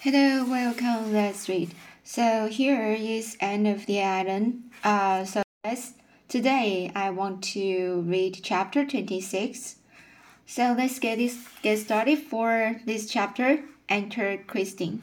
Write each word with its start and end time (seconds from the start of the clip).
Hello, 0.00 0.44
welcome. 0.48 1.12
Let's 1.12 1.48
read. 1.48 1.74
So 2.04 2.46
here 2.46 2.92
is 2.92 3.36
Anne 3.40 3.66
of 3.66 3.86
the 3.86 4.00
island. 4.00 4.70
Uh, 4.84 5.24
so 5.24 5.42
let's, 5.64 5.94
today 6.28 6.92
I 6.94 7.10
want 7.10 7.42
to 7.54 8.02
read 8.06 8.38
chapter 8.40 8.86
twenty 8.86 9.20
six. 9.20 9.74
So 10.46 10.72
let's 10.78 11.00
get 11.00 11.18
this 11.18 11.36
get 11.62 11.80
started 11.80 12.20
for 12.20 12.80
this 12.86 13.10
chapter. 13.10 13.64
Enter 13.88 14.38
Christine. 14.46 15.02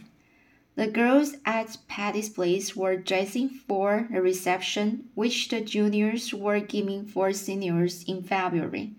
The 0.78 0.88
girls 0.88 1.36
at 1.46 1.76
Patty's 1.90 2.30
place 2.30 2.74
were 2.74 2.96
dressing 2.96 3.50
for 3.50 4.08
a 4.14 4.22
reception 4.22 5.10
which 5.14 5.50
the 5.50 5.60
juniors 5.60 6.34
were 6.34 6.62
giving 6.62 7.06
for 7.06 7.34
seniors 7.34 8.04
in 8.04 8.24
February 8.24 8.94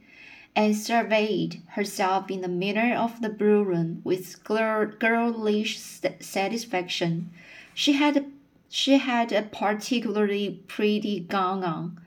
Anne 0.56 0.72
surveyed 0.72 1.60
herself 1.72 2.30
in 2.30 2.40
the 2.40 2.48
mirror 2.48 2.96
of 2.96 3.20
the 3.20 3.28
blue 3.28 3.62
room 3.62 4.00
with 4.04 4.42
girlish 4.42 5.78
satisfaction. 5.78 7.30
She 7.74 7.92
had 7.92 8.24
she 8.70 8.96
had 8.96 9.32
a 9.32 9.42
particularly 9.42 10.62
pretty 10.66 11.20
gown 11.20 11.62
on. 11.62 12.00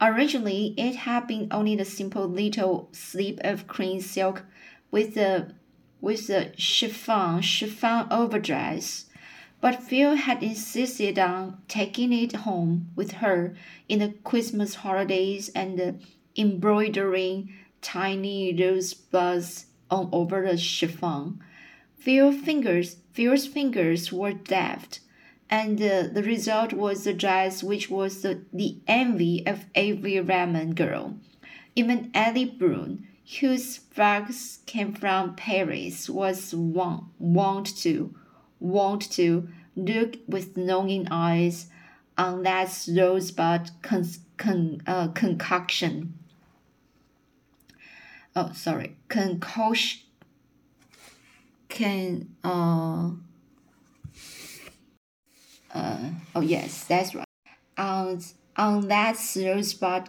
Originally, 0.00 0.72
it 0.76 0.94
had 0.94 1.26
been 1.26 1.48
only 1.50 1.74
the 1.74 1.84
simple 1.84 2.28
little 2.28 2.88
slip 2.92 3.40
of 3.42 3.66
cream 3.66 4.00
silk 4.00 4.44
with 4.92 5.16
a 5.16 5.52
with 6.00 6.30
a 6.30 6.56
chiffon 6.56 7.42
chiffon 7.42 8.06
overdress, 8.12 9.06
but 9.60 9.82
Phil 9.82 10.14
had 10.14 10.44
insisted 10.44 11.18
on 11.18 11.60
taking 11.66 12.12
it 12.12 12.36
home 12.36 12.88
with 12.94 13.14
her 13.14 13.56
in 13.88 13.98
the 13.98 14.14
Christmas 14.22 14.76
holidays 14.76 15.48
and 15.56 16.00
embroidering 16.36 17.52
tiny 17.86 18.52
rosebuds 18.52 19.66
on 19.88 20.08
over 20.10 20.42
the 20.42 20.58
chiffon. 20.58 21.38
Phil's 21.96 22.40
fingers, 22.40 22.96
Phil's 23.12 23.46
fingers 23.46 24.12
were 24.12 24.32
deft, 24.32 24.98
and 25.48 25.80
uh, 25.80 26.08
the 26.12 26.24
result 26.24 26.72
was 26.72 27.06
a 27.06 27.14
dress 27.14 27.62
which 27.62 27.88
was 27.88 28.22
the, 28.22 28.42
the 28.52 28.78
envy 28.88 29.46
of 29.46 29.66
every 29.76 30.20
Redmond 30.20 30.74
girl. 30.74 31.16
Even 31.76 32.10
Ellie 32.12 32.44
Brune, 32.44 33.06
whose 33.38 33.76
frogs 33.76 34.58
came 34.66 34.92
from 34.92 35.36
Paris, 35.36 36.10
was 36.10 36.52
wont, 36.52 37.04
wont 37.20 37.76
to, 37.82 38.12
wont 38.58 39.12
to 39.12 39.48
look 39.76 40.16
with 40.26 40.56
longing 40.56 41.06
eyes 41.08 41.68
on 42.18 42.42
that 42.42 42.88
rosebud 42.88 43.70
con, 43.82 44.04
con, 44.36 44.82
uh, 44.88 45.06
concoction 45.08 46.14
oh 48.36 48.52
sorry 48.52 48.96
concoction 49.08 50.02
can 51.68 52.28
uh 52.44 53.10
uh 55.74 56.10
oh 56.34 56.40
yes 56.40 56.84
that's 56.84 57.14
right 57.14 57.26
on 57.76 58.20
on 58.56 58.88
that 58.88 59.16
spot, 59.16 60.08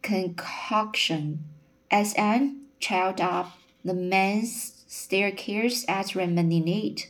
concoction 0.00 1.44
as 1.90 2.14
Anne 2.14 2.62
trailed 2.80 3.20
up 3.20 3.52
the 3.84 3.94
men's 3.94 4.84
staircase 4.86 5.84
at 5.88 6.06
Remaninate. 6.08 7.06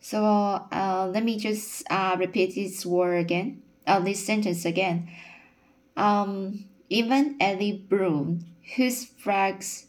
So 0.00 0.24
uh, 0.24 1.10
let 1.12 1.24
me 1.24 1.38
just 1.38 1.84
uh, 1.90 2.16
repeat 2.18 2.54
this 2.54 2.84
word 2.84 3.18
again, 3.18 3.62
uh, 3.86 4.00
this 4.00 4.24
sentence 4.24 4.64
again. 4.64 5.08
Um, 5.96 6.64
even 6.90 7.36
Ellie 7.40 7.84
Brune, 7.88 8.44
whose 8.74 9.04
flags, 9.04 9.86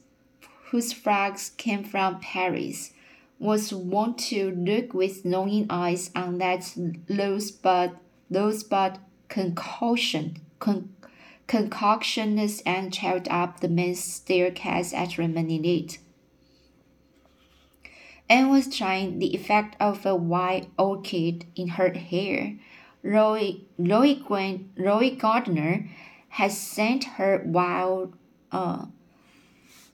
whose 0.70 0.94
flags 0.94 1.52
came 1.58 1.84
from 1.84 2.20
Paris, 2.22 2.94
was 3.40 3.74
wont 3.74 4.20
to 4.20 4.52
look 4.52 4.94
with 4.94 5.26
longing 5.26 5.66
eyes 5.68 6.12
on 6.16 6.38
that 6.38 6.74
rosebud, 7.10 7.98
rosebud 8.30 9.00
concoction, 9.28 10.38
con, 10.60 10.96
concoctionist 11.48 12.62
and 12.68 12.94
trailed 12.94 13.28
up 13.30 13.60
the 13.60 13.68
men's 13.68 14.02
staircase 14.04 14.94
at 14.94 15.18
Remanilite. 15.18 15.98
Anne 18.30 18.50
was 18.50 18.74
trying 18.74 19.20
the 19.20 19.34
effect 19.36 19.76
of 19.80 20.06
a 20.06 20.16
white 20.16 20.70
orchid 20.78 21.46
in 21.56 21.70
her 21.70 21.92
hair. 21.92 22.58
Roy, 23.04 23.62
Roy, 23.78 24.16
Gwen, 24.16 24.72
Roy 24.78 25.16
Gardner 25.16 25.90
has 26.32 26.58
sent 26.58 27.04
her 27.16 27.44
wild 27.46 28.16
uh 28.52 28.86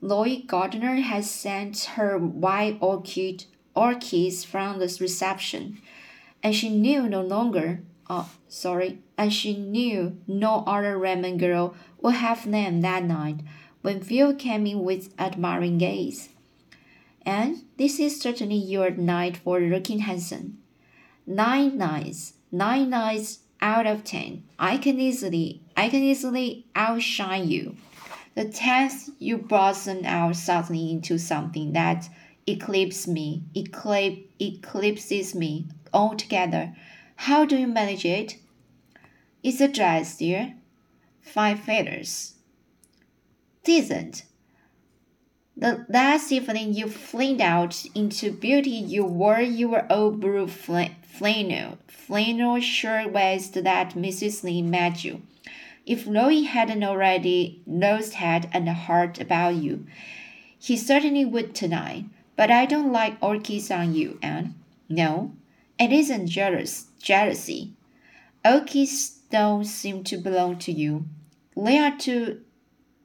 Lloyd 0.00 0.46
Gardner 0.46 0.96
has 0.96 1.28
sent 1.28 1.84
her 1.96 2.16
wild 2.16 2.78
orchid 2.80 3.46
orchids 3.74 4.44
from 4.44 4.78
the 4.78 4.96
reception, 5.00 5.80
and 6.42 6.54
she 6.54 6.68
knew 6.68 7.08
no 7.08 7.20
longer. 7.20 7.82
Oh, 8.08 8.30
sorry, 8.48 9.00
and 9.18 9.32
she 9.32 9.56
knew 9.56 10.18
no 10.26 10.62
other 10.66 10.96
Redmond 10.96 11.40
girl 11.40 11.74
would 12.00 12.14
have 12.14 12.48
them 12.50 12.80
that 12.80 13.04
night 13.04 13.40
when 13.82 14.00
Phil 14.00 14.34
came 14.34 14.66
in 14.66 14.84
with 14.84 15.12
admiring 15.18 15.78
gaze. 15.78 16.28
And 17.22 17.64
this 17.76 17.98
is 17.98 18.20
certainly 18.20 18.56
your 18.56 18.90
night 18.90 19.36
for 19.36 19.60
looking 19.60 20.00
handsome. 20.00 20.58
Nine 21.26 21.76
nights, 21.76 22.34
nine 22.50 22.88
nights 22.88 23.40
out 23.60 23.86
of 23.86 24.04
ten. 24.04 24.44
I 24.58 24.78
can 24.78 24.98
easily 25.00 25.60
I 25.78 25.88
can 25.90 26.02
easily 26.02 26.66
outshine 26.74 27.48
you. 27.48 27.76
The 28.34 28.46
tenth 28.46 29.10
you 29.20 29.38
blossom 29.38 30.04
out 30.04 30.34
suddenly 30.34 30.90
into 30.90 31.18
something 31.18 31.72
that 31.72 32.08
eclipses 32.48 33.06
me, 33.06 33.44
eclipse, 33.54 34.22
eclipses 34.40 35.36
me 35.36 35.68
altogether. 35.94 36.74
How 37.14 37.44
do 37.44 37.56
you 37.56 37.68
manage 37.68 38.04
it? 38.04 38.38
It's 39.44 39.60
a 39.60 39.68
dress, 39.68 40.16
dear. 40.16 40.56
Five 41.20 41.60
feathers. 41.60 42.34
Decent. 43.62 44.24
The 45.56 45.86
last 45.88 46.32
evening 46.32 46.74
you 46.74 46.88
flamed 46.88 47.40
out 47.40 47.84
into 47.94 48.32
beauty, 48.32 48.70
you 48.70 49.04
wore 49.04 49.40
your 49.40 49.86
old 49.88 50.18
blue 50.18 50.48
flannel, 50.48 51.78
flannel 51.86 52.58
shirtwaist 52.58 53.54
that 53.62 53.94
Mrs. 53.94 54.42
Lee 54.42 54.60
made 54.60 55.04
you. 55.04 55.22
If 55.88 56.06
Louis 56.06 56.42
hadn't 56.42 56.84
already 56.84 57.62
lost 57.66 58.12
head 58.12 58.50
and 58.52 58.68
heart 58.68 59.18
about 59.22 59.54
you, 59.54 59.86
he 60.58 60.76
certainly 60.76 61.24
would 61.24 61.54
tonight. 61.54 62.04
But 62.36 62.50
I 62.50 62.66
don't 62.66 62.92
like 62.92 63.16
orchids 63.22 63.70
on 63.70 63.94
you, 63.94 64.18
Anne. 64.20 64.54
No, 64.90 65.32
it 65.78 65.90
isn't 65.90 66.26
jealous 66.26 66.88
jealousy. 67.00 67.72
Orchids 68.44 69.20
don't 69.30 69.64
seem 69.64 70.04
to 70.04 70.18
belong 70.18 70.58
to 70.58 70.72
you. 70.72 71.06
They 71.56 71.78
are 71.78 71.96
too 71.96 72.42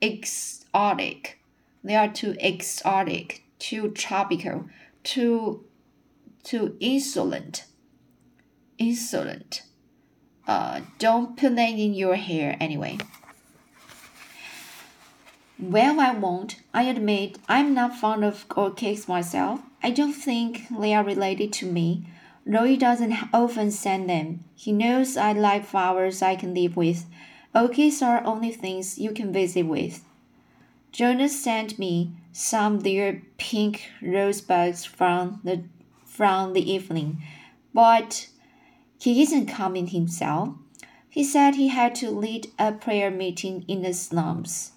exotic. 0.02 1.40
They 1.86 1.96
are 1.96 2.12
too 2.12 2.36
exotic, 2.38 3.44
too 3.60 3.92
tropical, 3.92 4.66
too 5.06 5.64
too 6.44 6.76
insolent. 6.82 7.64
Insolent. 8.78 9.62
Uh, 10.48 10.82
don't 11.00 11.38
put 11.38 11.56
that 11.56 11.70
in 11.70 11.94
your 11.94 12.16
hair 12.16 12.58
anyway. 12.60 12.98
Well, 15.60 16.00
I 16.00 16.12
won't. 16.12 16.58
I 16.74 16.84
admit 16.84 17.40
I'm 17.48 17.74
not 17.74 17.96
fond 17.96 18.26
of 18.26 18.46
orchids 18.56 19.08
myself. 19.08 19.62
I 19.82 19.92
don't 19.92 20.14
think 20.14 20.68
they 20.70 20.94
are 20.94 21.04
related 21.04 21.54
to 21.54 21.66
me. 21.66 22.06
Roy 22.46 22.76
doesn't 22.76 23.14
often 23.34 23.72
send 23.72 24.10
them. 24.10 24.44
He 24.56 24.74
knows 24.74 25.16
I 25.16 25.32
like 25.32 25.66
flowers 25.66 26.22
I 26.22 26.36
can 26.36 26.54
live 26.54 26.76
with. 26.76 27.06
Orchids 27.56 28.02
are 28.02 28.26
only 28.26 28.52
things 28.52 29.00
you 29.00 29.12
can 29.12 29.32
visit 29.32 29.64
with. 29.64 30.04
Jonas 30.92 31.42
sent 31.42 31.80
me 31.80 32.12
some 32.34 32.80
dear 32.80 33.22
pink 33.38 33.90
rosebuds 34.02 34.84
from 34.86 35.40
the 35.44 35.64
from 36.06 36.54
the 36.54 36.72
evening, 36.72 37.24
but 37.74 38.28
he 39.04 39.22
isn't 39.22 39.48
coming 39.48 39.88
himself. 39.88 40.56
He 41.10 41.26
said 41.26 41.56
he 41.56 41.68
had 41.68 41.94
to 41.96 42.10
lead 42.10 42.48
a 42.58 42.72
prayer 42.72 43.12
meeting 43.12 43.66
in 43.68 43.82
the 43.82 43.94
slums. 43.94 44.72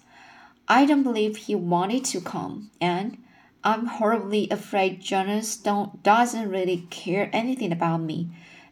I 0.67 0.85
don't 0.85 1.03
believe 1.03 1.37
he 1.37 1.55
wanted 1.55 2.03
to 2.05 2.19
come, 2.19 2.69
and 2.81 3.23
I'm 3.63 3.85
horribly 3.85 4.49
afraid 4.49 4.99
Jonas 4.99 5.55
don't 5.55 6.03
doesn't 6.03 6.49
really 6.49 6.85
care 6.89 7.29
anything 7.31 7.71
about 7.71 8.01
me, 8.01 8.27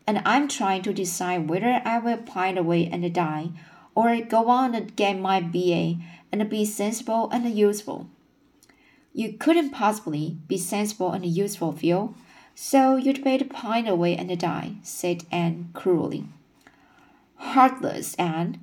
and 0.05 0.21
I'm 0.25 0.49
trying 0.49 0.81
to 0.81 0.93
decide 0.93 1.49
whether 1.49 1.81
I 1.85 1.99
will 1.99 2.17
pine 2.17 2.57
away 2.57 2.89
and 2.91 3.13
die, 3.13 3.51
or 3.95 4.13
go 4.23 4.49
on 4.49 4.75
and 4.75 4.93
get 4.93 5.17
my 5.17 5.39
BA 5.39 5.95
and 6.33 6.49
be 6.49 6.65
sensible 6.65 7.29
and 7.31 7.49
useful. 7.49 8.09
You 9.13 9.31
couldn't 9.31 9.69
possibly 9.69 10.37
be 10.49 10.57
sensible 10.57 11.13
and 11.13 11.25
useful, 11.25 11.71
Phil, 11.71 12.13
so 12.55 12.95
you'd 12.95 13.23
better 13.23 13.45
pine 13.45 13.85
away 13.85 14.15
and 14.15 14.39
die, 14.39 14.75
said 14.81 15.25
Anne 15.31 15.69
cruelly. 15.73 16.25
Heartless 17.35 18.15
Anne, 18.15 18.59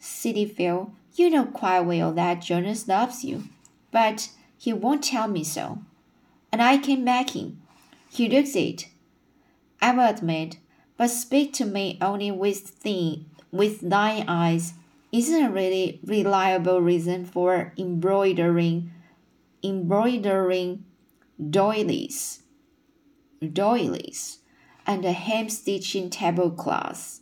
Phil, 0.00 0.92
you 1.14 1.30
know 1.30 1.44
quite 1.44 1.80
well 1.80 2.12
that 2.12 2.40
Jonas 2.40 2.88
loves 2.88 3.22
you, 3.22 3.44
but 3.92 4.30
he 4.56 4.72
won't 4.72 5.04
tell 5.04 5.28
me 5.28 5.44
so. 5.44 5.78
And 6.50 6.62
I 6.62 6.78
can 6.78 7.04
back 7.04 7.30
him. 7.36 7.60
He 8.10 8.28
looks 8.28 8.56
it. 8.56 8.88
I 9.80 9.92
will 9.92 10.08
admit, 10.08 10.56
but 10.96 11.08
speak 11.08 11.52
to 11.54 11.64
me 11.64 11.98
only 12.00 12.30
with 12.30 12.80
thee, 12.82 13.26
with 13.52 13.80
thine 13.80 14.24
eyes. 14.28 14.74
Isn't 15.12 15.44
a 15.44 15.50
really 15.50 16.00
reliable 16.04 16.80
reason 16.80 17.24
for 17.24 17.72
embroidering, 17.76 18.92
embroidering 19.62 20.84
doilies, 21.50 22.39
doilies, 23.40 24.38
and 24.86 25.04
a 25.04 25.12
hem 25.12 25.48
stitching 25.48 26.10
tablecloths, 26.10 27.20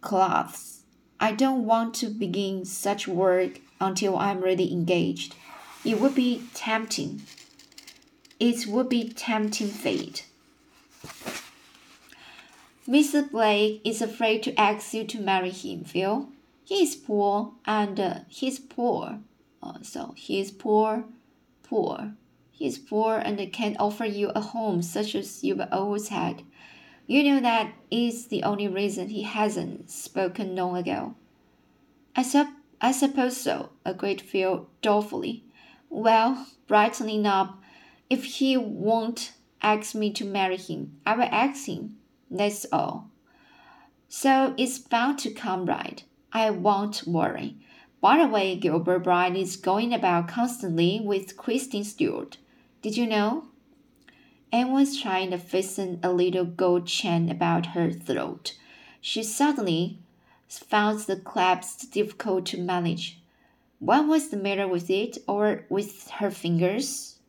cloths. 0.00 0.82
I 1.20 1.32
don't 1.32 1.64
want 1.64 1.94
to 1.96 2.08
begin 2.08 2.64
such 2.64 3.06
work 3.06 3.60
until 3.80 4.16
I'm 4.16 4.40
really 4.40 4.72
engaged. 4.72 5.36
It 5.84 6.00
would 6.00 6.14
be 6.14 6.42
tempting. 6.54 7.22
It 8.40 8.66
would 8.66 8.88
be 8.88 9.08
tempting 9.08 9.68
fate. 9.68 10.26
Mr. 12.88 13.30
Blake 13.30 13.80
is 13.84 14.02
afraid 14.02 14.42
to 14.42 14.60
ask 14.60 14.92
you 14.92 15.04
to 15.04 15.20
marry 15.20 15.50
him, 15.50 15.84
Phil. 15.84 16.28
He 16.64 16.82
is 16.82 16.96
poor, 16.96 17.52
and 17.64 17.98
uh, 18.00 18.18
he's 18.28 18.58
poor. 18.58 19.20
Uh, 19.62 19.78
so 19.82 20.12
he 20.16 20.40
is 20.40 20.50
poor, 20.50 21.04
poor. 21.62 22.14
He 22.56 22.66
is 22.66 22.78
poor 22.78 23.16
and 23.16 23.52
can't 23.52 23.76
offer 23.80 24.04
you 24.04 24.30
a 24.30 24.40
home 24.40 24.80
such 24.80 25.16
as 25.16 25.42
you've 25.42 25.60
always 25.72 26.08
had. 26.08 26.44
You 27.08 27.24
know 27.24 27.40
that 27.40 27.74
is 27.90 28.28
the 28.28 28.44
only 28.44 28.68
reason 28.68 29.08
he 29.08 29.22
hasn't 29.22 29.90
spoken 29.90 30.54
long 30.54 30.76
ago. 30.76 31.16
I, 32.14 32.22
sup- 32.22 32.54
I 32.80 32.92
suppose 32.92 33.36
so, 33.36 33.70
agreed 33.84 34.22
Phil 34.22 34.68
dolefully. 34.82 35.42
Well, 35.90 36.46
brightening 36.68 37.26
up, 37.26 37.60
if 38.08 38.24
he 38.24 38.56
won't 38.56 39.32
ask 39.60 39.96
me 39.96 40.12
to 40.12 40.24
marry 40.24 40.56
him, 40.56 41.00
I 41.04 41.16
will 41.16 41.28
ask 41.32 41.66
him. 41.66 41.96
That's 42.30 42.66
all. 42.70 43.10
So 44.08 44.54
it's 44.56 44.78
bound 44.78 45.18
to 45.20 45.30
come 45.32 45.66
right. 45.66 46.04
I 46.32 46.50
won't 46.50 47.04
worry. 47.04 47.56
By 48.00 48.18
the 48.18 48.28
way, 48.28 48.54
Gilbert 48.54 49.00
Blythe 49.00 49.34
is 49.34 49.56
going 49.56 49.92
about 49.92 50.28
constantly 50.28 51.00
with 51.02 51.36
Christine 51.36 51.82
Stewart. 51.82 52.38
Did 52.84 52.98
you 52.98 53.06
know? 53.06 53.44
Anne 54.52 54.70
was 54.70 55.00
trying 55.00 55.30
to 55.30 55.38
fasten 55.38 55.98
a 56.02 56.12
little 56.12 56.44
gold 56.44 56.86
chain 56.86 57.30
about 57.30 57.68
her 57.68 57.90
throat. 57.90 58.58
She 59.00 59.22
suddenly 59.22 60.00
found 60.48 61.00
the 61.00 61.16
clasps 61.16 61.86
difficult 61.86 62.44
to 62.44 62.60
manage. 62.60 63.22
What 63.78 64.06
was 64.06 64.28
the 64.28 64.36
matter 64.36 64.68
with 64.68 64.90
it 64.90 65.16
or 65.26 65.64
with 65.70 66.10
her 66.18 66.30
fingers? 66.30 67.20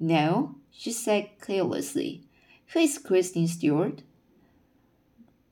No, 0.00 0.56
she 0.72 0.90
said 0.90 1.30
carelessly. 1.40 2.24
Who 2.72 2.80
is 2.80 2.98
Christine 2.98 3.46
Stewart? 3.46 4.02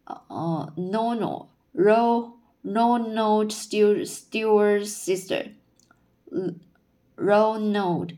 Uh, 0.08 0.66
no, 0.76 1.14
no, 1.14 1.46
Ro, 1.75 2.34
no, 2.64 2.96
no, 2.96 3.48
Stewart, 3.50 4.08
Stewart's 4.08 4.92
sister. 4.92 5.50
Ronald. 7.16 8.14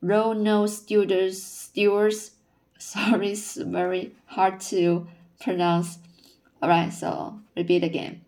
Ronald 0.00 0.70
Stewart's, 0.70 1.42
Stewart's. 1.42 2.32
Sorry, 2.78 3.32
it's 3.32 3.56
very 3.56 4.12
hard 4.26 4.60
to 4.60 5.08
pronounce. 5.40 5.98
Alright, 6.62 6.92
so 6.92 7.40
repeat 7.56 7.82
again. 7.82 8.20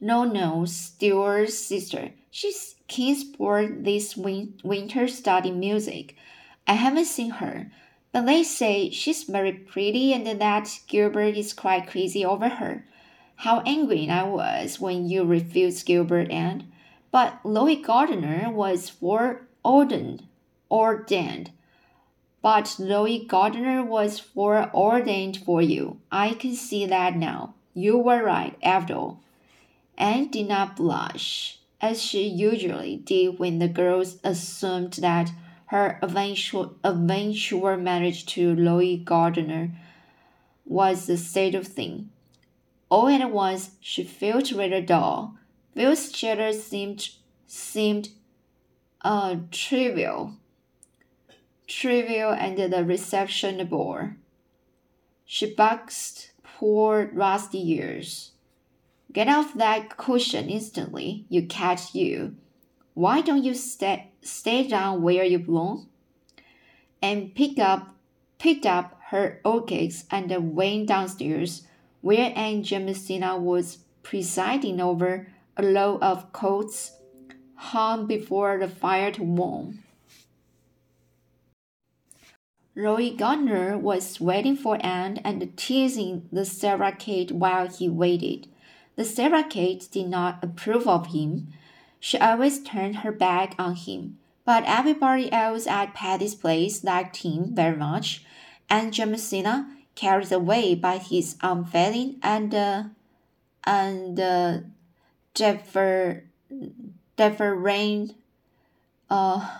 No, 0.00 0.24
no, 0.24 0.64
Stewart's 0.64 1.58
sister. 1.58 2.10
She's 2.30 2.76
Kingsport 2.88 3.84
this 3.84 4.16
win- 4.16 4.54
winter 4.64 5.06
studying 5.08 5.60
music. 5.60 6.16
I 6.66 6.74
haven't 6.74 7.04
seen 7.04 7.30
her, 7.32 7.70
but 8.12 8.24
they 8.24 8.42
say 8.42 8.90
she's 8.90 9.24
very 9.24 9.52
pretty 9.52 10.14
and 10.14 10.26
that 10.40 10.80
Gilbert 10.86 11.36
is 11.36 11.52
quite 11.52 11.86
crazy 11.86 12.24
over 12.24 12.48
her. 12.48 12.86
How 13.36 13.60
angry 13.66 14.08
I 14.08 14.22
was 14.22 14.80
when 14.80 15.08
you 15.08 15.24
refused 15.24 15.86
Gilbert 15.86 16.30
and 16.30 16.64
but 17.10 17.40
Lois 17.44 17.84
Gardner 17.84 18.50
was 18.50 18.88
foreordained 18.88 19.49
ordained. 19.64 20.24
Ordained. 20.70 21.50
But 22.42 22.76
Lois 22.78 23.22
Gardner 23.26 23.82
was 23.82 24.18
foreordained 24.18 25.38
for 25.38 25.60
you. 25.60 26.00
I 26.10 26.34
can 26.34 26.54
see 26.54 26.86
that 26.86 27.16
now. 27.16 27.54
You 27.74 27.98
were 27.98 28.24
right, 28.24 28.56
after 28.62 28.94
all. 28.94 29.20
Anne 29.98 30.28
did 30.28 30.48
not 30.48 30.76
blush, 30.76 31.58
as 31.80 32.02
she 32.02 32.26
usually 32.26 32.96
did 32.96 33.38
when 33.38 33.58
the 33.58 33.68
girls 33.68 34.18
assumed 34.24 34.94
that 34.94 35.32
her 35.66 35.98
eventual, 36.02 36.74
eventual 36.82 37.76
marriage 37.76 38.26
to 38.26 38.54
Lois 38.56 39.00
Gardner 39.04 39.70
was 40.64 41.06
the 41.06 41.16
state 41.16 41.54
of 41.54 41.66
thing. 41.66 42.10
All 42.88 43.08
at 43.08 43.30
once 43.30 43.70
she 43.80 44.02
felt 44.02 44.50
rather 44.52 44.80
dull. 44.80 45.36
Phil's 45.74 46.10
chatter 46.10 46.52
seemed 46.52 47.10
seemed 47.46 48.08
uh, 49.02 49.36
trivial, 49.50 50.34
trivial, 51.66 52.30
and 52.32 52.58
the 52.58 52.84
reception 52.84 53.64
bore. 53.66 54.16
She 55.24 55.54
boxed 55.54 56.32
poor 56.42 57.10
Rusty 57.12 57.72
ears. 57.72 58.32
Get 59.12 59.28
off 59.28 59.54
that 59.54 59.96
cushion 59.96 60.48
instantly, 60.48 61.24
you 61.28 61.46
cat 61.46 61.94
you. 61.94 62.36
Why 62.94 63.20
don't 63.20 63.42
you 63.42 63.54
stay, 63.54 64.10
stay 64.20 64.68
down 64.68 65.02
where 65.02 65.24
you 65.24 65.38
belong? 65.38 65.88
And 67.00 67.34
pick 67.34 67.58
up, 67.58 67.96
picked 68.38 68.66
up 68.66 69.00
her 69.08 69.40
orchids 69.44 70.04
and 70.10 70.54
went 70.54 70.88
downstairs, 70.88 71.66
where 72.02 72.32
Aunt 72.36 72.64
Jamesina 72.64 73.38
was 73.38 73.78
presiding 74.02 74.80
over 74.80 75.28
a 75.56 75.62
load 75.62 76.02
of 76.02 76.32
coats 76.32 76.92
hung 77.60 78.06
before 78.06 78.58
the 78.58 78.68
fire 78.68 79.12
to 79.12 79.22
warm. 79.22 79.82
Roy 82.74 83.10
Gardner 83.10 83.76
was 83.76 84.20
waiting 84.20 84.56
for 84.56 84.78
Anne 84.80 85.18
and 85.24 85.56
teasing 85.56 86.28
the 86.32 86.44
Sarah-cat 86.44 87.32
while 87.32 87.68
he 87.68 87.88
waited. 87.88 88.48
The 88.96 89.04
Sarah-cat 89.04 89.88
did 89.90 90.08
not 90.08 90.42
approve 90.42 90.86
of 90.88 91.08
him 91.08 91.52
she 92.00 92.18
always 92.18 92.62
turned 92.62 92.96
her 92.96 93.12
back 93.12 93.54
on 93.58 93.76
him, 93.76 94.18
but 94.46 94.64
everybody 94.66 95.30
else 95.30 95.66
at 95.66 95.94
Patty's 95.94 96.34
place 96.34 96.82
liked 96.82 97.18
him 97.18 97.54
very 97.54 97.76
much, 97.76 98.24
and 98.70 98.92
Jamesina, 98.92 99.68
carried 99.94 100.32
away 100.32 100.74
by 100.74 100.96
his 100.96 101.36
unfailing 101.42 102.18
and 102.22 102.54
uh, 102.54 102.84
and 103.64 104.18
uh, 104.18 104.58
defer, 105.34 106.24
uh, 109.08 109.58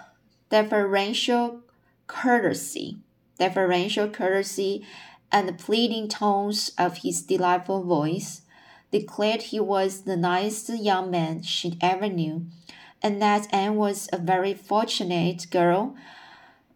deferential 0.51 1.61
courtesy, 2.07 2.99
deferential 3.39 4.09
courtesy, 4.09 4.87
and 5.33 5.49
the 5.49 5.53
pleading 5.53 6.09
tones 6.09 6.73
of 6.79 6.99
his 6.99 7.23
delightful 7.23 7.85
voice 7.85 8.43
declared 8.91 9.43
he 9.43 9.61
was 9.61 10.03
the 10.03 10.17
nicest 10.17 10.83
young 10.83 11.11
man 11.11 11.43
she 11.43 11.79
ever 11.81 12.09
knew, 12.09 12.47
and 13.03 13.23
that 13.23 13.47
Anne 13.53 13.77
was 13.77 14.09
a 14.13 14.19
very 14.19 14.55
fortunate 14.55 15.47
girl. 15.51 15.95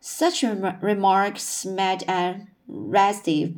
Such 0.01 0.43
rem 0.45 0.79
remarks 0.81 1.65
made 1.65 2.05
Anne 2.05 2.51
restive. 2.69 3.55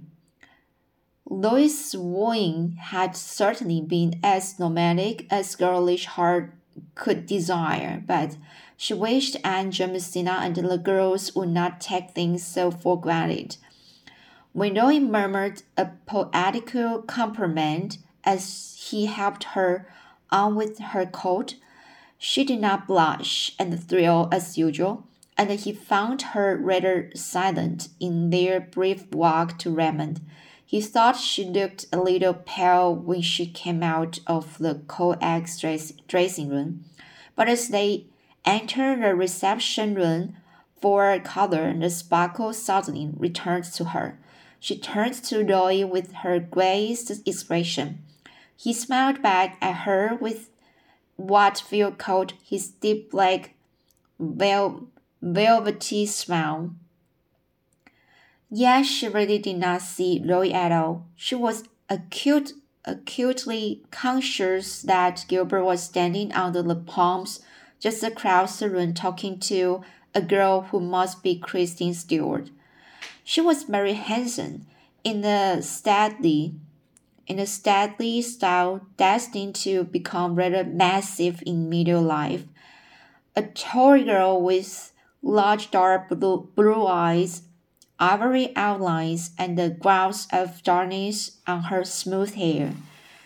Lois' 1.28 1.94
wooing 1.94 2.76
had 2.80 3.16
certainly 3.16 3.80
been 3.80 4.18
as 4.23 4.58
nomadic 4.58 5.26
as 5.30 5.56
girlish 5.56 6.06
heart 6.06 6.54
could 6.95 7.26
desire, 7.26 8.02
but 8.06 8.37
she 8.76 8.95
wished 8.95 9.37
Aunt 9.45 9.75
Jamesina 9.75 10.38
and 10.42 10.56
the 10.56 10.78
girls 10.78 11.35
would 11.35 11.49
not 11.49 11.80
take 11.80 12.11
things 12.11 12.45
so 12.45 12.71
for 12.71 13.00
granted. 13.00 13.56
When 14.52 14.75
murmured 14.75 15.62
a 15.76 15.90
poetical 16.06 17.02
compliment, 17.02 17.99
as 18.26 18.76
he 18.90 19.06
helped 19.06 19.45
her 19.54 19.87
on 20.30 20.56
with 20.56 20.78
her 20.78 21.06
coat. 21.06 21.54
She 22.18 22.45
did 22.45 22.61
not 22.61 22.88
blush 22.88 23.54
and 23.59 23.83
thrill 23.83 24.28
as 24.33 24.59
usual, 24.59 25.06
and 25.38 25.50
he 25.50 25.73
found 25.73 26.23
her 26.23 26.56
rather 26.56 27.12
silent 27.14 27.88
in 28.00 28.30
their 28.30 28.61
brief 28.61 29.11
walk 29.12 29.59
to 29.59 29.71
Redmond. 29.71 30.21
He 30.68 30.80
thought 30.80 31.16
she 31.16 31.44
looked 31.44 31.87
a 31.92 31.96
little 31.99 32.35
pale 32.35 32.92
when 32.92 33.23
she 33.23 33.46
came 33.46 33.85
out 33.85 34.18
of 34.26 34.58
the 34.58 34.82
co-ed 34.88 35.46
dressing 36.08 36.49
room, 36.49 36.85
but 37.37 37.49
as 37.49 37.68
they 37.68 38.06
entered 38.44 39.00
the 39.00 39.14
reception 39.14 39.94
room, 39.94 40.37
for 40.80 41.18
color 41.20 41.73
the 41.73 41.88
sparkle 41.88 42.52
suddenly 42.52 43.11
returned 43.16 43.64
to 43.64 43.85
her. 43.87 44.18
She 44.58 44.76
turned 44.76 45.14
to 45.25 45.44
Lois 45.44 45.85
with 45.85 46.12
her 46.25 46.40
grayest 46.40 47.26
expression. 47.26 48.02
He 48.56 48.73
smiled 48.73 49.23
back 49.23 49.58
at 49.61 49.85
her 49.87 50.18
with 50.20 50.50
what 51.14 51.58
Phil 51.58 51.92
called 51.92 52.32
his 52.42 52.68
deep 52.68 53.12
black, 53.12 53.54
vel 54.18 54.88
velvety 55.23 56.06
smile. 56.06 56.75
Yes, 58.50 58.86
she 58.86 59.08
really 59.08 59.38
did 59.38 59.56
not 59.56 59.82
see 59.82 60.22
Roy 60.24 60.50
at 60.50 60.70
all. 60.70 61.06
She 61.16 61.34
was 61.34 61.64
acute, 61.88 62.52
acutely 62.84 63.82
conscious 63.90 64.82
that 64.82 65.24
Gilbert 65.28 65.64
was 65.64 65.82
standing 65.82 66.32
under 66.32 66.62
the 66.62 66.76
palms 66.76 67.40
just 67.80 68.02
across 68.02 68.58
the 68.58 68.70
room 68.70 68.94
talking 68.94 69.38
to 69.40 69.82
a 70.14 70.22
girl 70.22 70.62
who 70.62 70.80
must 70.80 71.22
be 71.22 71.38
Christine 71.38 71.94
Stewart. 71.94 72.50
She 73.24 73.40
was 73.40 73.64
very 73.64 73.94
handsome 73.94 74.66
in 75.02 75.22
the 75.22 75.60
stately 75.62 76.54
in 77.26 77.40
a 77.40 77.46
stately 77.46 78.22
style 78.22 78.80
destined 78.96 79.56
to 79.56 79.82
become 79.82 80.36
rather 80.36 80.62
massive 80.64 81.42
in 81.44 81.68
middle 81.68 82.02
life. 82.02 82.44
A 83.34 83.42
tall 83.42 84.02
girl 84.04 84.40
with 84.40 84.92
large 85.22 85.72
dark 85.72 86.08
blue, 86.08 86.48
blue 86.54 86.86
eyes 86.86 87.42
ivory 87.98 88.52
outlines 88.56 89.30
and 89.38 89.56
the 89.56 89.70
gouts 89.70 90.26
of 90.32 90.62
darkness 90.62 91.38
on 91.46 91.64
her 91.64 91.84
smooth 91.84 92.34
hair. 92.34 92.74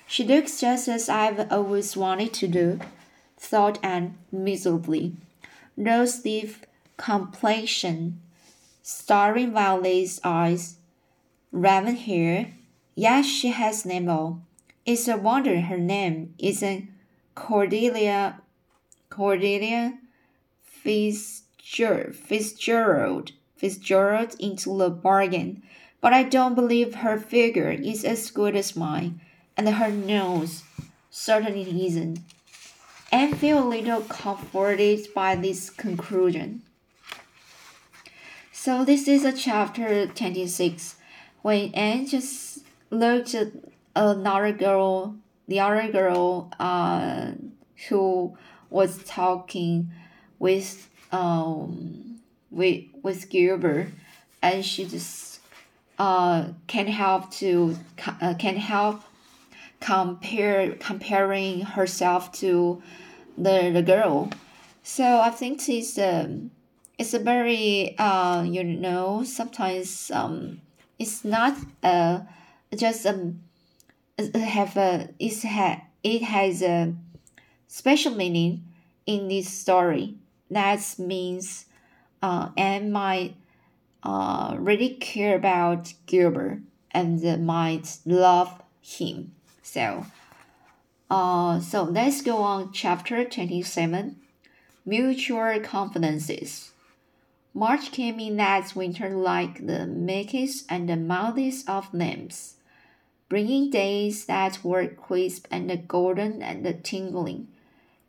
She 0.06 0.24
looks 0.24 0.60
just 0.60 0.88
as 0.88 1.08
I've 1.08 1.50
always 1.52 1.96
wanted 1.96 2.32
to 2.34 2.48
look, 2.48 2.82
thought 3.38 3.78
Anne 3.82 4.18
miserably. 4.32 5.16
Rose 5.76 6.24
leaf 6.24 6.64
complexion, 6.96 8.20
starring 8.82 9.52
violet 9.52 10.18
eyes, 10.24 10.76
raven 11.52 11.96
hair. 11.96 12.52
Yes, 12.94 13.26
she 13.26 13.48
has 13.48 13.86
name 13.86 14.08
all. 14.08 14.42
It's 14.84 15.08
a 15.08 15.16
wonder 15.16 15.60
her 15.60 15.78
name 15.78 16.34
isn't 16.38 16.88
Cordelia 17.34 18.40
Cordelia. 19.10 19.98
Fitzgerald 22.12 22.12
into 23.62 24.78
the 24.78 24.90
bargain, 24.90 25.62
but 26.00 26.12
I 26.12 26.22
don't 26.22 26.54
believe 26.54 26.96
her 26.96 27.18
figure 27.18 27.70
is 27.70 28.04
as 28.04 28.30
good 28.30 28.56
as 28.56 28.76
mine, 28.76 29.20
and 29.56 29.68
her 29.68 29.90
nose 29.90 30.62
certainly 31.10 31.86
isn't. 31.86 32.20
I 33.12 33.32
feel 33.32 33.64
a 33.64 33.68
little 33.68 34.02
comforted 34.02 35.08
by 35.14 35.34
this 35.34 35.68
conclusion. 35.68 36.62
So 38.52 38.84
this 38.84 39.08
is 39.08 39.24
a 39.24 39.32
chapter 39.32 40.06
26. 40.06 40.96
When 41.42 41.74
Anne 41.74 42.06
just 42.06 42.60
looked 42.90 43.34
at 43.34 43.52
another 43.96 44.52
girl, 44.52 45.16
the 45.48 45.60
other 45.60 45.90
girl 45.90 46.52
uh, 46.60 47.32
who 47.88 48.36
was 48.68 49.02
talking 49.04 49.90
with 50.38 50.88
um 51.12 52.20
with 52.50 52.84
with 53.02 53.28
Gilbert, 53.28 53.88
and 54.42 54.64
she 54.64 54.84
just 54.84 55.40
uh 55.98 56.48
can 56.66 56.86
help 56.86 57.30
to 57.30 57.76
uh, 58.20 58.34
can 58.38 58.56
help 58.56 59.02
compare 59.80 60.72
comparing 60.76 61.62
herself 61.62 62.32
to 62.32 62.82
the 63.36 63.70
the 63.72 63.82
girl. 63.82 64.30
So 64.82 65.20
I 65.20 65.30
think 65.30 65.66
it's 65.68 65.98
um 65.98 66.50
it's 66.98 67.14
a 67.14 67.18
very 67.18 67.96
uh 67.98 68.42
you 68.42 68.64
know 68.64 69.24
sometimes 69.24 70.10
um 70.10 70.60
it's 70.98 71.24
not 71.24 71.56
uh 71.82 72.20
just 72.76 73.06
um 73.06 73.40
have 74.34 74.76
a 74.76 75.08
it 75.18 75.42
ha 75.44 75.82
it 76.02 76.22
has 76.22 76.62
a 76.62 76.94
special 77.68 78.14
meaning 78.14 78.64
in 79.06 79.28
this 79.28 79.48
story 79.48 80.14
that 80.50 80.80
means 80.98 81.66
uh, 82.22 82.50
and 82.56 82.92
might 82.92 83.34
uh, 84.02 84.56
really 84.58 84.90
care 84.90 85.36
about 85.36 85.92
Gilbert 86.06 86.60
and 86.90 87.46
might 87.46 87.98
love 88.04 88.62
him. 88.80 89.32
So, 89.62 90.06
uh, 91.10 91.60
so 91.60 91.82
let's 91.84 92.22
go 92.22 92.38
on 92.38 92.72
chapter 92.72 93.24
27 93.24 94.16
Mutual 94.84 95.60
Confidences. 95.60 96.72
March 97.52 97.90
came 97.90 98.20
in 98.20 98.36
that 98.36 98.74
winter 98.76 99.10
like 99.10 99.66
the 99.66 99.86
meekest 99.86 100.64
and 100.68 100.88
the 100.88 100.96
mildest 100.96 101.68
of 101.68 101.92
lambs, 101.92 102.54
bringing 103.28 103.70
days 103.70 104.26
that 104.26 104.64
were 104.64 104.86
crisp 104.86 105.46
and 105.50 105.86
golden 105.88 106.42
and 106.42 106.84
tingling 106.84 107.48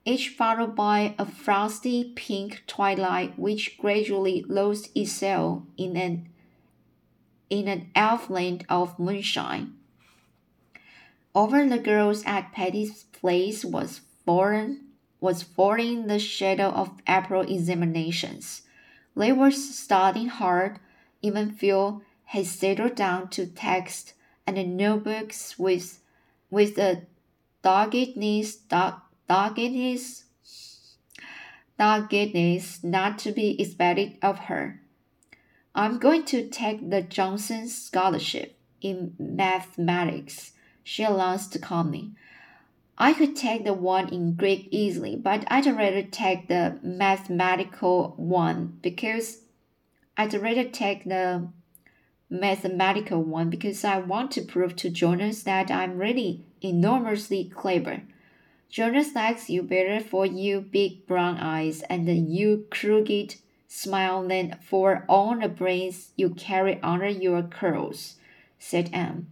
each 0.05 0.29
followed 0.29 0.75
by 0.75 1.15
a 1.19 1.25
frosty 1.25 2.11
pink 2.15 2.63
twilight 2.65 3.37
which 3.37 3.77
gradually 3.77 4.43
lost 4.47 4.89
itself 4.95 5.63
in 5.77 5.95
an 5.95 6.27
in 7.49 7.67
an 7.67 7.91
elfland 7.95 8.63
of 8.69 8.97
moonshine. 8.97 9.73
Over 11.35 11.67
the 11.67 11.77
girls 11.77 12.23
at 12.25 12.51
Patty's 12.51 13.03
place 13.03 13.63
was 13.63 14.01
falling 14.25 14.79
was 15.19 15.43
falling 15.43 16.07
the 16.07 16.17
shadow 16.17 16.69
of 16.69 16.99
April 17.07 17.41
examinations. 17.41 18.63
They 19.15 19.31
were 19.31 19.51
studying 19.51 20.29
hard, 20.29 20.79
even 21.21 21.51
Phil 21.51 22.01
had 22.25 22.47
settled 22.47 22.95
down 22.95 23.29
to 23.29 23.45
text 23.45 24.13
and 24.47 24.57
the 24.57 24.63
notebooks 24.63 25.59
with 25.59 26.01
with 26.49 26.77
a 26.79 27.03
doggedness 27.61 28.55
doggedness, 29.31 30.25
doggedness 31.79 32.83
not 32.83 33.17
to 33.17 33.31
be 33.31 33.61
expected 33.61 34.17
of 34.21 34.37
her. 34.49 34.81
I'm 35.73 35.99
going 35.99 36.25
to 36.25 36.49
take 36.49 36.89
the 36.89 37.01
Johnson 37.01 37.69
Scholarship 37.69 38.57
in 38.81 39.13
mathematics, 39.17 40.51
she 40.83 41.03
announced 41.03 41.61
calmly. 41.61 42.11
I 42.97 43.13
could 43.13 43.37
take 43.37 43.63
the 43.63 43.73
one 43.73 44.09
in 44.09 44.33
Greek 44.33 44.67
easily, 44.69 45.15
but 45.15 45.45
I'd 45.47 45.65
rather 45.65 46.03
take 46.03 46.49
the 46.49 46.77
mathematical 46.83 48.13
one 48.17 48.79
because 48.81 49.43
I'd 50.17 50.33
rather 50.33 50.65
take 50.65 51.05
the 51.05 51.47
mathematical 52.29 53.23
one 53.23 53.49
because 53.49 53.85
I 53.85 53.97
want 53.99 54.31
to 54.31 54.41
prove 54.41 54.75
to 54.75 54.89
Jonas 54.89 55.43
that 55.43 55.71
I'm 55.71 55.97
really 55.97 56.43
enormously 56.61 57.45
clever. 57.45 58.01
Jonas 58.71 59.13
likes 59.13 59.49
you 59.49 59.63
better 59.63 59.99
for 59.99 60.25
your 60.25 60.61
big 60.61 61.05
brown 61.05 61.35
eyes 61.37 61.81
and 61.89 62.07
the 62.07 62.15
you 62.15 62.67
crooked 62.71 63.35
smile 63.67 64.25
than 64.25 64.57
for 64.61 65.03
all 65.09 65.37
the 65.37 65.49
brains 65.49 66.11
you 66.15 66.29
carry 66.29 66.79
under 66.81 67.09
your 67.09 67.43
curls, 67.43 68.15
said 68.59 68.89
Anne. 68.93 69.27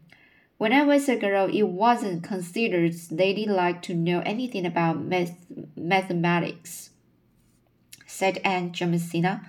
When 0.58 0.74
I 0.74 0.84
was 0.84 1.08
a 1.08 1.16
girl, 1.16 1.50
it 1.50 1.64
wasn't 1.64 2.22
considered 2.22 2.94
ladylike 3.10 3.82
to 3.84 3.94
know 3.94 4.22
anything 4.26 4.66
about 4.66 5.00
math- 5.02 5.46
mathematics, 5.74 6.90
said 8.06 8.42
Aunt 8.44 8.74
Jamesina. 8.74 9.46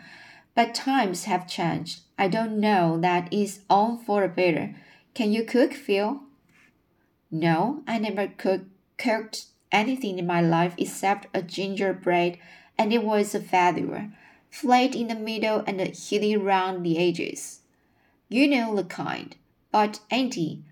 But 0.54 0.72
times 0.72 1.24
have 1.24 1.48
changed. 1.48 2.02
I 2.16 2.28
don't 2.28 2.60
know 2.60 2.96
that 3.00 3.26
it's 3.32 3.60
all 3.68 3.96
for 3.96 4.22
the 4.22 4.28
better. 4.28 4.76
Can 5.14 5.32
you 5.32 5.42
cook, 5.42 5.72
Phil? 5.72 6.20
No, 7.28 7.82
I 7.88 7.98
never 7.98 8.28
cook, 8.28 8.62
cooked 8.96 9.46
anything 9.72 10.18
in 10.18 10.26
my 10.26 10.40
life 10.40 10.74
except 10.78 11.26
a 11.34 11.42
gingerbread, 11.42 12.38
and 12.78 12.92
it 12.92 13.02
was 13.02 13.34
a 13.34 13.40
failure, 13.40 14.12
flat 14.50 14.94
in 14.94 15.08
the 15.08 15.14
middle 15.14 15.62
and 15.66 15.80
hilly 15.80 16.36
round 16.36 16.84
the 16.84 16.98
edges. 16.98 17.60
You 18.28 18.48
know 18.48 18.74
the 18.74 18.84
kind. 18.84 19.36
But, 19.72 20.00
Auntie, 20.10 20.64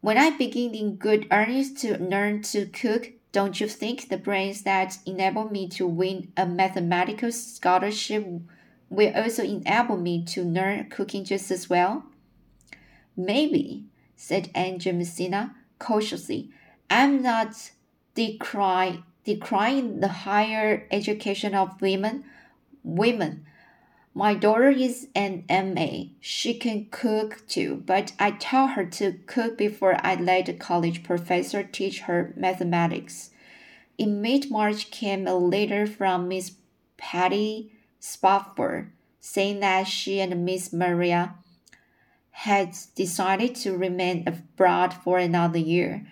when 0.00 0.18
I 0.18 0.30
begin 0.30 0.74
in 0.74 0.96
good 0.96 1.26
earnest 1.30 1.78
to 1.78 1.98
learn 1.98 2.42
to 2.42 2.66
cook, 2.66 3.12
don't 3.32 3.60
you 3.60 3.68
think 3.68 4.08
the 4.08 4.16
brains 4.16 4.62
that 4.62 4.98
enable 5.04 5.50
me 5.50 5.68
to 5.70 5.86
win 5.86 6.32
a 6.36 6.46
mathematical 6.46 7.32
scholarship 7.32 8.26
will 8.88 9.12
also 9.14 9.42
enable 9.42 9.96
me 9.96 10.24
to 10.24 10.42
learn 10.42 10.88
cooking 10.88 11.24
just 11.24 11.50
as 11.50 11.68
well? 11.68 12.06
Maybe, 13.16 13.86
said 14.14 14.50
Aunt 14.54 14.82
Jamesina 14.82 15.54
cautiously. 15.78 16.50
I'm 16.88 17.22
not 17.22 17.72
decry, 18.16 19.04
decrying 19.24 20.00
the 20.00 20.08
higher 20.08 20.88
education 20.90 21.54
of 21.54 21.80
women. 21.80 22.24
Women. 22.82 23.46
My 24.14 24.34
daughter 24.34 24.70
is 24.70 25.08
an 25.14 25.44
MA. 25.50 26.06
She 26.20 26.54
can 26.54 26.86
cook 26.90 27.46
too, 27.46 27.82
but 27.86 28.12
I 28.18 28.30
tell 28.30 28.68
her 28.68 28.86
to 28.86 29.12
cook 29.26 29.58
before 29.58 29.96
I 30.02 30.14
let 30.14 30.46
the 30.46 30.54
college 30.54 31.04
professor 31.04 31.62
teach 31.62 32.00
her 32.00 32.32
mathematics. 32.34 33.30
In 33.98 34.22
mid 34.22 34.50
March 34.50 34.90
came 34.90 35.26
a 35.26 35.34
letter 35.34 35.86
from 35.86 36.28
Miss 36.28 36.52
Patty 36.96 37.72
Spofford 38.00 38.90
saying 39.20 39.60
that 39.60 39.86
she 39.86 40.20
and 40.20 40.44
Miss 40.44 40.72
Maria 40.72 41.34
had 42.30 42.76
decided 42.94 43.54
to 43.56 43.76
remain 43.76 44.22
abroad 44.26 44.94
for 44.94 45.18
another 45.18 45.58
year. 45.58 46.06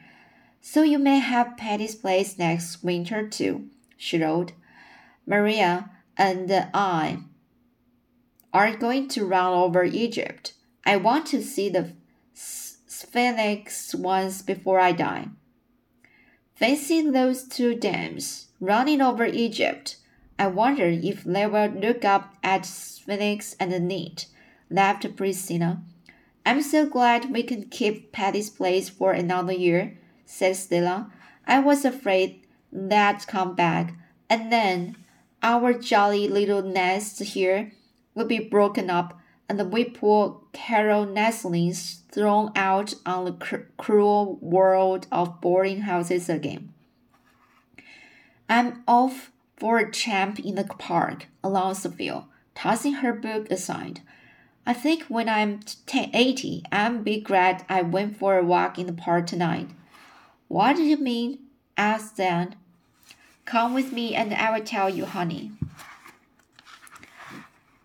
So 0.66 0.83
you 0.83 0.99
may 0.99 1.18
have 1.18 1.59
Patty's 1.59 1.94
place 1.94 2.38
next 2.38 2.83
winter 2.83 3.28
too, 3.28 3.68
she 3.99 4.18
wrote. 4.18 4.52
Maria 5.26 5.90
and 6.16 6.50
I 6.73 7.18
are 8.50 8.75
going 8.75 9.09
to 9.09 9.26
run 9.26 9.52
over 9.52 9.85
Egypt. 9.85 10.54
I 10.87 10.97
want 10.97 11.26
to 11.26 11.42
see 11.42 11.68
the 11.68 11.92
Sphinx 12.33 13.94
once 13.94 14.40
before 14.40 14.80
I 14.80 14.92
die. 14.92 15.28
Fancy 16.54 17.02
those 17.11 17.47
two 17.47 17.75
dams 17.75 18.47
running 18.59 19.02
over 19.02 19.26
Egypt. 19.26 19.97
I 20.38 20.47
wonder 20.47 20.87
if 20.87 21.25
they 21.25 21.47
will 21.47 21.68
look 21.68 22.06
up 22.06 22.37
at 22.42 22.64
Sphinx 22.64 23.54
and 23.61 23.87
knit, 23.87 24.28
laughed 24.71 25.14
Priscilla. 25.14 25.83
I'm 26.47 26.62
so 26.62 26.87
glad 26.87 27.30
we 27.30 27.42
can 27.42 27.68
keep 27.68 28.12
Patty's 28.12 28.49
place 28.49 28.88
for 28.88 29.12
another 29.12 29.52
year, 29.52 29.99
said 30.25 30.57
Stella. 30.57 31.11
I 31.47 31.61
was 31.61 31.85
afraid 31.85 32.47
that'd 32.73 33.26
come 33.28 33.54
back, 33.54 33.95
and 34.28 34.50
then 34.52 34.97
our 35.43 35.73
jolly 35.75 36.28
little 36.28 36.62
nest 36.62 37.23
here 37.23 37.73
would 38.14 38.28
be 38.28 38.38
broken 38.38 38.90
up, 38.90 39.19
and 39.49 39.73
we 39.73 39.85
poor 39.85 40.40
Carol 40.52 41.04
nestlings 41.04 42.02
thrown 42.11 42.50
out 42.57 42.95
on 43.04 43.25
the 43.25 43.33
cr- 43.33 43.69
cruel 43.76 44.38
world 44.40 45.07
of 45.12 45.40
boarding 45.40 45.83
houses 45.83 46.28
again. 46.28 46.73
I'm 48.49 48.83
off 48.87 49.33
for 49.57 49.78
a 49.78 49.90
tramp 49.90 50.38
in 50.38 50.54
the 50.54 50.64
park, 50.64 51.26
announced 51.43 51.83
Sophia, 51.83 52.25
tossing 52.54 52.95
her 52.95 53.12
book 53.12 53.50
aside. 53.50 54.00
I 54.66 54.73
think 54.73 55.04
when 55.04 55.28
I'm 55.28 55.61
t- 55.87 56.11
80, 56.12 56.64
I'll 56.73 56.99
be 56.99 57.21
glad 57.21 57.64
I 57.69 57.83
went 57.83 58.16
for 58.16 58.38
a 58.38 58.45
walk 58.45 58.78
in 58.78 58.87
the 58.87 58.93
park 58.93 59.26
tonight. 59.26 59.71
What 60.49 60.77
do 60.77 60.83
you 60.83 60.97
mean? 60.97 61.39
asked 61.77 62.21
Anne. 62.21 62.57
Come 63.45 63.75
with 63.75 63.93
me 63.93 64.15
and 64.15 64.33
I 64.33 64.57
will 64.57 64.65
tell 64.65 64.89
you, 64.89 65.05
honey. 65.05 65.53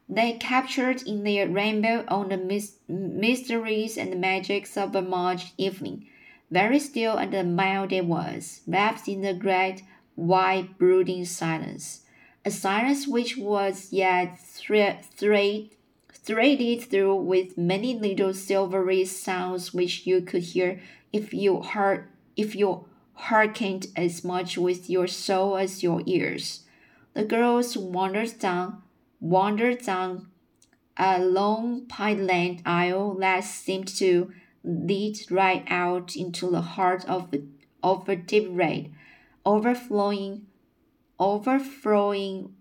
They 0.08 0.34
captured 0.34 1.04
in 1.04 1.24
their 1.24 1.48
rainbow 1.48 2.04
on 2.08 2.30
the 2.30 2.72
mysteries 2.88 3.98
and 3.98 4.12
the 4.12 4.18
magics 4.18 4.76
of 4.76 4.96
a 4.96 5.02
March 5.02 5.54
evening. 5.58 6.08
Very 6.50 6.80
still 6.80 7.18
and 7.18 7.56
mild 7.56 7.94
it 7.94 8.06
was, 8.06 8.62
wrapped 8.66 9.08
in 9.08 9.22
the 9.22 9.36
great, 9.36 9.84
wide, 10.16 10.78
brooding 10.80 11.26
silence. 11.26 12.02
A 12.44 12.50
silence 12.50 13.08
which 13.08 13.38
was 13.38 13.94
yet 13.94 14.40
thread, 14.40 15.06
thread, 15.06 15.70
threaded 16.12 16.82
through 16.82 17.16
with 17.16 17.58
many 17.58 17.94
little 17.94 18.34
silvery 18.34 19.06
sounds 19.06 19.74
which 19.74 20.08
you 20.08 20.22
could 20.22 20.44
hear 20.44 20.82
if 21.14 21.34
you 21.34 21.62
heard 21.62 22.08
if 22.40 22.56
you 22.56 22.86
hearkened 23.14 23.88
as 23.96 24.24
much 24.24 24.58
with 24.58 24.90
your 24.90 25.08
soul 25.08 25.58
as 25.58 25.84
your 25.84 26.02
ears. 26.06 26.64
The 27.14 27.26
girls 27.26 27.78
wandered 27.78 28.40
down 28.40 28.82
wandered 29.20 29.84
down 29.84 30.28
a 30.98 31.20
long 31.20 31.86
pine 31.88 32.28
pineland 32.28 32.62
aisle 32.66 33.16
that 33.16 33.44
seemed 33.44 33.88
to 33.88 34.32
lead 34.64 35.18
right 35.32 35.64
out 35.68 36.16
into 36.16 36.50
the 36.50 36.62
heart 36.62 37.06
of 37.06 37.34
a, 37.34 37.42
of 37.82 38.08
a 38.10 38.16
deep 38.16 38.48
red, 38.50 38.92
overflowing, 39.46 40.46
overflowing 41.20 42.54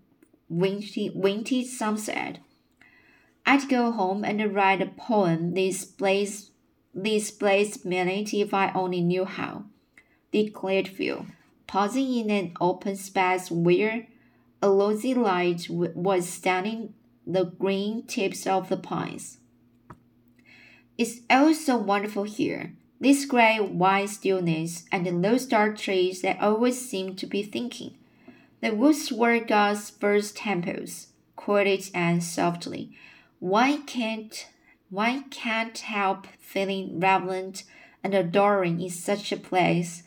windy, 0.47 1.11
windy 1.13 1.65
sunset. 1.65 2.39
I'd 3.45 3.67
go 3.67 3.91
home 3.91 4.23
and 4.23 4.53
write 4.53 4.81
a 4.81 4.85
poem 4.85 5.53
this 5.53 5.83
place, 5.83 6.51
this 6.93 7.31
place 7.31 7.83
minute 7.83 8.33
if 8.33 8.53
I 8.53 8.71
only 8.73 9.01
knew 9.01 9.25
how, 9.25 9.65
declared 10.31 10.87
Phil, 10.87 11.25
pausing 11.67 12.13
in 12.13 12.29
an 12.29 12.53
open 12.59 12.95
space 12.95 13.49
where 13.49 14.07
a 14.61 14.69
rosy 14.69 15.13
light 15.13 15.67
was 15.69 16.27
standing 16.27 16.93
the 17.25 17.45
green 17.45 18.03
tips 18.03 18.45
of 18.47 18.69
the 18.69 18.77
pines. 18.77 19.37
It's 20.97 21.21
all 21.29 21.53
so 21.53 21.77
wonderful 21.77 22.23
here. 22.23 22.73
This 22.99 23.25
gray 23.25 23.57
white 23.57 24.09
stillness 24.09 24.85
and 24.91 25.05
the 25.05 25.11
low 25.11 25.37
dark 25.37 25.77
trees 25.77 26.21
that 26.21 26.41
always 26.41 26.89
seem 26.89 27.15
to 27.15 27.25
be 27.25 27.43
thinking. 27.43 27.95
The 28.61 28.75
woods 28.75 29.11
were 29.11 29.39
God's 29.39 29.89
first 29.89 30.35
temples, 30.35 31.07
quoted 31.37 31.89
Anne 31.93 32.19
softly. 32.19 32.91
Why 33.39 33.77
can't 33.85 34.47
one 34.89 35.29
can't 35.29 35.77
help 35.77 36.25
feeling 36.39 36.99
reverent 36.99 37.63
and 38.03 38.13
adoring 38.13 38.81
in 38.81 38.89
such 38.89 39.31
a 39.31 39.37
place. 39.37 40.03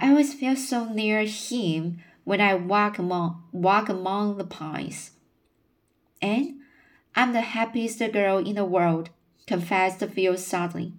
I 0.00 0.08
always 0.08 0.34
feel 0.34 0.56
so 0.56 0.86
near 0.86 1.22
him 1.22 1.98
when 2.24 2.40
I 2.40 2.56
walk 2.56 2.98
among 2.98 3.44
walk 3.52 3.88
among 3.88 4.38
the 4.38 4.44
pines. 4.44 5.12
And 6.20 6.56
I'm 7.14 7.32
the 7.32 7.42
happiest 7.42 8.00
girl 8.12 8.38
in 8.38 8.56
the 8.56 8.64
world, 8.64 9.10
confessed 9.46 10.00
Phil 10.00 10.36
suddenly. 10.36 10.94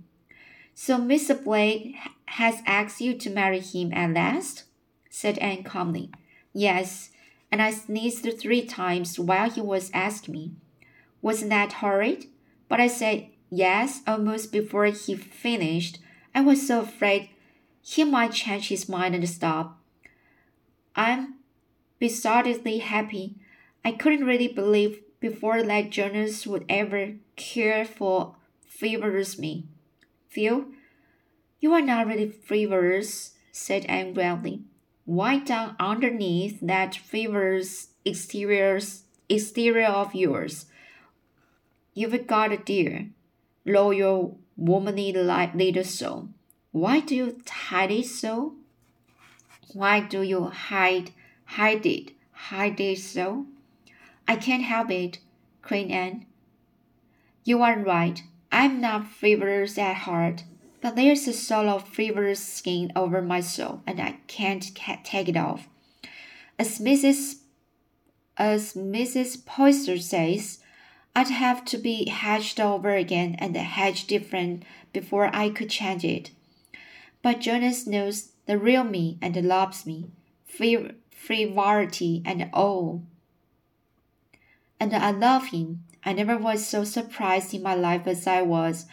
So 0.73 0.97
Mr. 0.97 1.43
Blake 1.43 1.95
has 2.27 2.61
asked 2.65 3.01
you 3.01 3.15
to 3.15 3.29
marry 3.29 3.59
him 3.59 3.91
at 3.93 4.13
last? 4.13 4.63
said 5.09 5.37
Anne 5.39 5.63
calmly. 5.63 6.09
Yes, 6.53 7.09
and 7.51 7.61
I 7.61 7.71
sneezed 7.71 8.25
three 8.39 8.65
times 8.65 9.19
while 9.19 9.49
he 9.49 9.59
was 9.59 9.91
asking 9.93 10.33
me. 10.33 10.51
Wasn't 11.21 11.49
that 11.49 11.73
horrid? 11.73 12.27
But 12.69 12.79
I 12.79 12.87
said 12.87 13.27
yes 13.49 14.01
almost 14.07 14.53
before 14.53 14.85
he 14.85 15.15
finished. 15.15 15.99
I 16.33 16.41
was 16.41 16.65
so 16.65 16.81
afraid 16.81 17.29
he 17.87 18.03
might 18.03 18.31
change 18.31 18.69
his 18.69 18.89
mind 18.89 19.13
and 19.13 19.29
stop. 19.29 19.77
I'm 20.95 21.35
besottedly 22.01 22.81
happy. 22.81 23.35
I 23.85 23.91
couldn't 23.91 24.25
really 24.25 24.47
believe 24.47 25.01
before 25.19 25.61
that 25.61 25.91
Jonas 25.91 26.47
would 26.47 26.65
ever 26.67 27.13
care 27.35 27.85
for 27.85 28.37
frivolous 28.67 29.37
me. 29.37 29.67
Phil, 30.29 30.65
you 31.59 31.73
are 31.73 31.81
not 31.81 32.07
really 32.07 32.27
frivolous, 32.27 33.35
said 33.51 33.85
Anne 33.85 34.13
grandly. 34.13 34.63
Why 35.05 35.37
down 35.37 35.75
underneath 35.79 36.59
that 36.61 36.95
frivolous 36.95 37.89
exterior 38.03 38.79
exterior 39.29 39.85
of 39.85 40.15
yours? 40.15 40.65
You've 41.93 42.25
got 42.25 42.51
a 42.51 42.57
dear, 42.57 43.09
loyal, 43.63 44.39
womanly 44.57 45.13
little 45.13 45.83
soul. 45.83 46.29
Why 46.75 46.99
do 46.99 47.15
you 47.15 47.41
hide 47.49 47.89
it 47.89 48.05
so? 48.05 48.55
Why 49.71 50.01
do 50.01 50.21
you 50.21 50.47
hide, 50.47 51.11
hide 51.45 51.85
it, 51.85 52.11
hide 52.33 52.81
it 52.81 52.99
so? 52.99 53.45
I 54.27 54.35
can't 54.35 54.63
help 54.63 54.91
it, 54.91 55.19
cried 55.61 55.89
Anne. 55.89 56.25
You 57.45 57.61
are 57.61 57.79
right. 57.79 58.21
I'm 58.51 58.81
not 58.81 59.07
frivolous 59.07 59.77
at 59.77 59.95
heart, 60.03 60.43
but 60.81 60.97
there's 60.97 61.25
a 61.29 61.31
sort 61.31 61.67
of 61.67 61.87
frivolous 61.87 62.45
skin 62.45 62.91
over 62.93 63.21
my 63.21 63.39
soul, 63.39 63.81
and 63.87 64.01
I 64.01 64.17
can't 64.27 64.75
take 65.05 65.29
it 65.29 65.37
off. 65.37 65.69
As 66.59 66.79
Mrs. 66.79 67.35
As 68.35 68.73
Mrs. 68.73 69.45
Poyser 69.45 69.97
says, 69.97 70.59
I'd 71.15 71.29
have 71.29 71.63
to 71.71 71.77
be 71.77 72.09
hatched 72.09 72.59
over 72.59 72.93
again 72.93 73.37
and 73.39 73.55
hatched 73.55 74.09
different 74.09 74.63
before 74.91 75.33
I 75.33 75.49
could 75.51 75.69
change 75.69 76.03
it. 76.03 76.31
But 77.25 77.39
Jonas 77.39 77.87
knows 77.87 78.33
the 78.45 78.59
real 78.59 78.83
me 78.83 79.17
and 79.19 79.35
loves 79.47 79.87
me, 79.87 80.11
free, 80.45 80.91
frivolity 81.09 82.21
and 82.23 82.51
all. 82.53 83.01
And 84.79 84.93
I 84.93 85.09
love 85.09 85.47
him. 85.47 85.85
I 86.03 86.13
never 86.13 86.37
was 86.37 86.67
so 86.67 86.83
surprised 86.83 87.51
in 87.55 87.63
my 87.63 87.73
life 87.73 88.05
as 88.05 88.27
I 88.27 88.43
was 88.43 88.85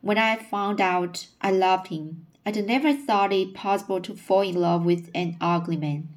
when 0.00 0.16
I 0.16 0.36
found 0.36 0.80
out 0.80 1.26
I 1.42 1.50
loved 1.50 1.88
him. 1.88 2.26
I'd 2.46 2.66
never 2.66 2.94
thought 2.94 3.34
it 3.34 3.52
possible 3.52 4.00
to 4.00 4.16
fall 4.16 4.40
in 4.40 4.54
love 4.54 4.86
with 4.86 5.10
an 5.14 5.36
ugly 5.38 5.76
man. 5.76 6.08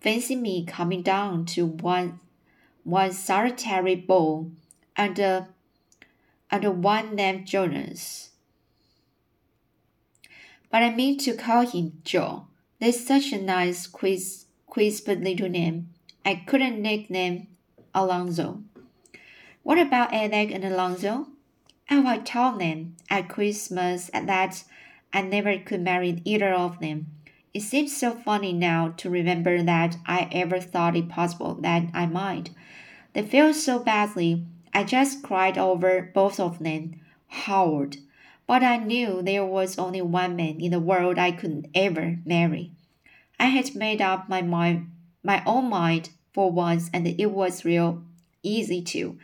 Fancy 0.00 0.36
me 0.36 0.64
coming 0.64 1.02
down 1.02 1.44
to 1.46 1.66
one 1.66 2.20
one 2.84 3.10
solitary 3.10 3.96
ball 3.96 4.52
and 4.96 5.18
uh, 5.18 5.42
and 6.52 6.84
one 6.84 7.16
named 7.16 7.48
Jonas 7.48 8.29
but 10.70 10.82
I 10.82 10.94
mean 10.94 11.18
to 11.18 11.34
call 11.34 11.66
him 11.66 12.00
Joe. 12.04 12.46
That's 12.80 13.06
such 13.06 13.32
a 13.32 13.40
nice, 13.40 13.86
crisp, 13.86 14.48
crisp 14.68 15.08
little 15.08 15.48
name. 15.48 15.90
I 16.24 16.42
couldn't 16.46 16.80
nickname 16.80 17.48
Alonzo. 17.94 18.62
What 19.62 19.78
about 19.78 20.14
Alec 20.14 20.50
and 20.52 20.64
Alonzo? 20.64 21.26
Oh, 21.90 22.06
I 22.06 22.18
told 22.18 22.60
them 22.60 22.96
at 23.10 23.28
Christmas 23.28 24.10
that 24.14 24.64
I 25.12 25.22
never 25.22 25.58
could 25.58 25.80
marry 25.80 26.22
either 26.24 26.52
of 26.52 26.78
them. 26.78 27.08
It 27.52 27.62
seems 27.62 27.96
so 27.96 28.12
funny 28.12 28.52
now 28.52 28.94
to 28.98 29.10
remember 29.10 29.62
that 29.62 29.96
I 30.06 30.28
ever 30.30 30.60
thought 30.60 30.96
it 30.96 31.08
possible 31.08 31.56
that 31.62 31.88
I 31.92 32.06
might. 32.06 32.50
They 33.12 33.22
feel 33.22 33.52
so 33.52 33.80
badly. 33.80 34.46
I 34.72 34.84
just 34.84 35.22
cried 35.24 35.58
over 35.58 36.10
both 36.14 36.38
of 36.38 36.60
them. 36.60 37.00
Howard. 37.26 37.96
But 38.50 38.64
I 38.64 38.78
knew 38.78 39.22
there 39.22 39.46
was 39.46 39.78
only 39.78 40.02
one 40.02 40.34
man 40.34 40.60
in 40.60 40.72
the 40.72 40.80
world 40.80 41.18
I 41.18 41.30
could 41.30 41.70
ever 41.72 42.18
marry. 42.24 42.72
I 43.38 43.44
had 43.44 43.76
made 43.76 44.02
up 44.02 44.28
my 44.28 44.42
mind, 44.42 44.90
my 45.22 45.40
own 45.46 45.70
mind 45.70 46.10
for 46.32 46.50
once, 46.50 46.90
and 46.92 47.06
it 47.06 47.30
was 47.30 47.64
real 47.64 48.02
easy 48.42 48.82
too. 48.82 49.20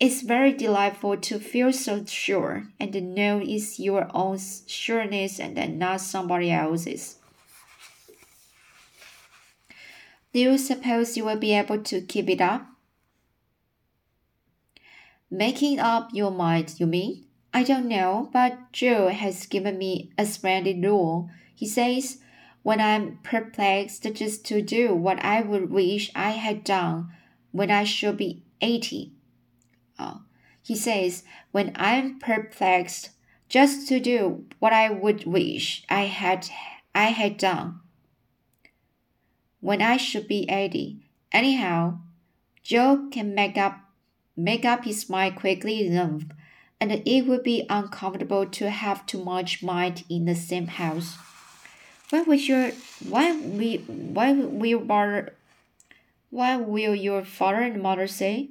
It's 0.00 0.22
very 0.22 0.52
delightful 0.52 1.18
to 1.18 1.38
feel 1.38 1.72
so 1.72 2.04
sure 2.04 2.66
and 2.80 2.92
to 2.94 3.00
know 3.00 3.40
it's 3.40 3.78
your 3.78 4.10
own 4.12 4.38
sureness 4.38 5.38
and 5.38 5.78
not 5.78 6.00
somebody 6.00 6.50
else's. 6.50 7.18
Do 10.32 10.40
you 10.40 10.58
suppose 10.58 11.16
you 11.16 11.24
will 11.26 11.38
be 11.38 11.54
able 11.54 11.80
to 11.80 12.00
keep 12.00 12.28
it 12.28 12.40
up? 12.40 12.66
Making 15.30 15.78
up 15.78 16.08
your 16.12 16.32
mind, 16.32 16.74
you 16.78 16.88
mean? 16.88 17.24
I 17.56 17.62
don't 17.62 17.86
know, 17.86 18.28
but 18.32 18.72
Joe 18.72 19.08
has 19.08 19.46
given 19.46 19.78
me 19.78 20.10
a 20.18 20.26
splendid 20.26 20.84
rule. 20.84 21.30
He 21.54 21.68
says, 21.68 22.18
when 22.64 22.80
I'm 22.80 23.20
perplexed, 23.22 24.02
just 24.14 24.44
to 24.46 24.60
do 24.60 24.92
what 24.92 25.24
I 25.24 25.40
would 25.40 25.70
wish 25.70 26.10
I 26.16 26.30
had 26.30 26.64
done 26.64 27.12
when 27.52 27.70
I 27.70 27.84
should 27.84 28.16
be 28.16 28.42
80. 28.60 29.12
Uh, 29.96 30.18
he 30.60 30.74
says, 30.74 31.22
when 31.52 31.70
I'm 31.76 32.18
perplexed, 32.18 33.10
just 33.48 33.86
to 33.86 34.00
do 34.00 34.46
what 34.58 34.72
I 34.72 34.90
would 34.90 35.24
wish 35.24 35.84
I 35.88 36.06
had 36.06 36.48
I 36.92 37.06
had 37.10 37.36
done 37.36 37.80
when 39.60 39.80
I 39.80 39.96
should 39.96 40.26
be 40.26 40.48
80. 40.50 40.98
Anyhow, 41.30 41.98
Joe 42.64 43.08
can 43.12 43.32
make 43.32 43.56
up 43.56 43.78
make 44.36 44.64
up 44.64 44.84
his 44.84 45.08
mind 45.08 45.36
quickly 45.36 45.86
enough, 45.86 46.22
and 46.80 46.92
it 46.92 47.26
would 47.26 47.42
be 47.42 47.66
uncomfortable 47.70 48.46
to 48.46 48.70
have 48.70 49.06
too 49.06 49.22
much 49.22 49.62
mind 49.62 50.04
in 50.08 50.24
the 50.24 50.34
same 50.34 50.66
house. 50.66 51.16
What 52.10 52.26
would 52.26 52.46
your 52.46 52.72
why 53.08 53.36
we 53.36 53.78
why 53.78 54.32
will 54.32 54.80
bar 54.80 55.30
why 56.30 56.56
will 56.56 56.94
your 56.94 57.24
father 57.24 57.62
and 57.62 57.82
mother 57.82 58.06
say? 58.06 58.50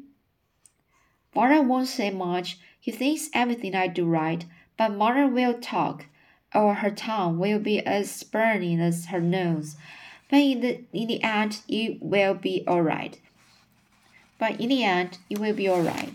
Father 1.33 1.61
won't 1.61 1.87
say 1.87 2.11
much. 2.11 2.57
He 2.79 2.91
thinks 2.91 3.29
everything 3.33 3.75
I 3.75 3.87
do 3.87 4.05
right, 4.05 4.45
but 4.77 4.93
mother 4.93 5.27
will 5.27 5.53
talk, 5.55 6.05
or 6.53 6.75
her 6.75 6.91
tongue 6.91 7.39
will 7.39 7.59
be 7.59 7.79
as 7.85 8.23
burning 8.23 8.79
as 8.79 9.07
her 9.07 9.21
nose. 9.21 9.75
But 10.29 10.37
in 10.39 10.61
the 10.61 10.81
in 10.93 11.07
the 11.07 11.23
end, 11.23 11.61
it 11.67 12.01
will 12.01 12.33
be 12.33 12.63
all 12.67 12.81
right. 12.81 13.19
But 14.39 14.59
in 14.59 14.69
the 14.69 14.83
end, 14.83 15.17
it 15.29 15.39
will 15.39 15.53
be 15.53 15.67
all 15.67 15.81
right. 15.81 16.13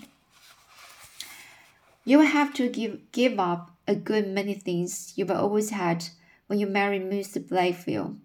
You 2.09 2.17
will 2.17 2.33
have 2.41 2.55
to 2.55 2.71
give 2.71 3.13
give 3.13 3.39
up 3.39 3.77
a 3.87 3.95
good 3.95 4.27
many 4.27 4.55
things 4.55 5.13
you've 5.15 5.31
always 5.31 5.69
had 5.69 6.09
when 6.47 6.59
you 6.59 6.67
marry 6.67 6.99
Mr. 6.99 7.39
Blakefield. 7.39 8.17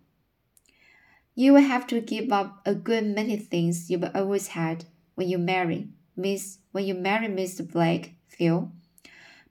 You 1.35 1.51
will 1.51 1.67
have 1.67 1.85
to 1.87 1.99
give 1.99 2.31
up 2.31 2.61
a 2.65 2.75
good 2.75 3.03
many 3.03 3.35
things 3.35 3.89
you've 3.89 4.09
always 4.15 4.47
had 4.55 4.85
when 5.15 5.27
you 5.27 5.37
marry 5.37 5.89
Miss 6.15 6.59
when 6.71 6.85
you 6.85 6.93
marry 6.93 7.27
Mr. 7.27 7.61
Blakefield. 7.67 8.71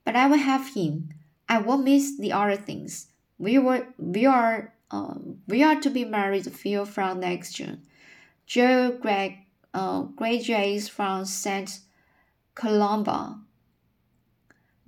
But 0.02 0.16
I 0.16 0.26
will 0.28 0.38
have 0.38 0.72
him. 0.72 1.10
I 1.46 1.58
won't 1.58 1.84
miss 1.84 2.16
the 2.18 2.32
other 2.32 2.56
things. 2.56 3.08
We 3.36 3.58
were 3.58 3.86
we 3.98 4.24
are 4.24 4.72
um, 4.90 5.42
we 5.46 5.62
are 5.62 5.78
to 5.82 5.90
be 5.90 6.06
married 6.06 6.50
Phil 6.50 6.86
from 6.86 7.20
next 7.20 7.52
June. 7.56 7.82
Joe 8.46 8.96
Greg 8.98 9.36
uh, 9.74 10.04
graduates 10.16 10.88
from 10.88 11.26
St. 11.26 11.80
Columba 12.54 13.42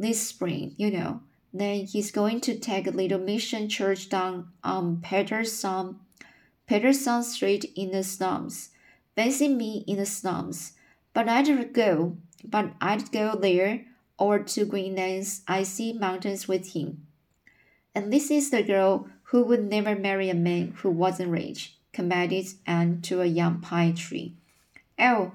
this 0.04 0.28
spring, 0.28 0.74
you 0.76 0.90
know. 0.90 1.20
Then 1.52 1.86
he's 1.86 2.10
going 2.10 2.40
to 2.42 2.58
take 2.58 2.86
a 2.86 2.90
little 2.90 3.18
mission 3.18 3.68
church 3.68 4.08
down 4.08 4.48
on 4.62 5.00
Patterson, 5.00 6.00
Patterson 6.66 7.22
Street 7.22 7.72
in 7.76 7.92
the 7.92 8.02
slums. 8.02 8.70
Fancy 9.14 9.48
me 9.48 9.84
in 9.86 9.96
the 9.96 10.06
slums. 10.06 10.72
But 11.12 11.28
I'd 11.28 11.72
go, 11.72 12.16
but 12.44 12.72
I'd 12.80 13.12
go 13.12 13.36
there 13.36 13.84
or 14.18 14.40
to 14.40 14.64
Greenland's 14.64 15.42
icy 15.46 15.92
mountains 15.92 16.48
with 16.48 16.72
him. 16.72 17.06
And 17.94 18.12
this 18.12 18.30
is 18.30 18.50
the 18.50 18.62
girl 18.62 19.08
who 19.24 19.44
would 19.44 19.64
never 19.64 19.94
marry 19.94 20.28
a 20.28 20.34
man 20.34 20.74
who 20.78 20.90
wasn't 20.90 21.30
rich, 21.30 21.76
commended 21.92 22.46
Anne 22.66 23.00
to 23.02 23.20
a 23.20 23.26
young 23.26 23.60
pine 23.60 23.94
tree. 23.94 24.34
Oh, 24.98 25.32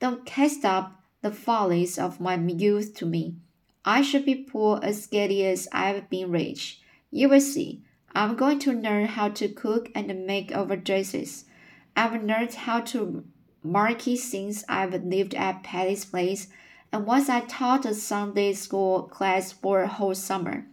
don't 0.00 0.24
cast 0.24 0.64
up 0.64 1.02
the 1.20 1.30
follies 1.30 1.98
of 1.98 2.20
my 2.20 2.36
youth 2.36 2.94
to 2.96 3.06
me. 3.06 3.36
I 3.84 4.02
should 4.02 4.24
be 4.24 4.34
poor 4.34 4.80
as 4.82 5.06
giddy 5.06 5.46
as 5.46 5.68
I've 5.72 6.10
been 6.10 6.30
rich. 6.30 6.80
You 7.10 7.28
will 7.28 7.40
see. 7.40 7.82
I'm 8.14 8.36
going 8.36 8.58
to 8.60 8.72
learn 8.72 9.06
how 9.06 9.28
to 9.30 9.48
cook 9.48 9.90
and 9.94 10.26
make 10.26 10.52
over 10.52 10.76
dresses. 10.76 11.44
I've 11.96 12.22
learned 12.22 12.54
how 12.54 12.80
to 12.80 13.24
marquee 13.62 14.16
since 14.16 14.64
I've 14.68 14.94
lived 15.04 15.34
at 15.34 15.62
Patty's 15.62 16.04
place, 16.04 16.48
and 16.92 17.06
once 17.06 17.28
I 17.28 17.40
taught 17.40 17.84
a 17.84 17.94
Sunday 17.94 18.52
school 18.54 19.02
class 19.02 19.52
for 19.52 19.82
a 19.82 19.88
whole 19.88 20.14
summer. 20.14 20.66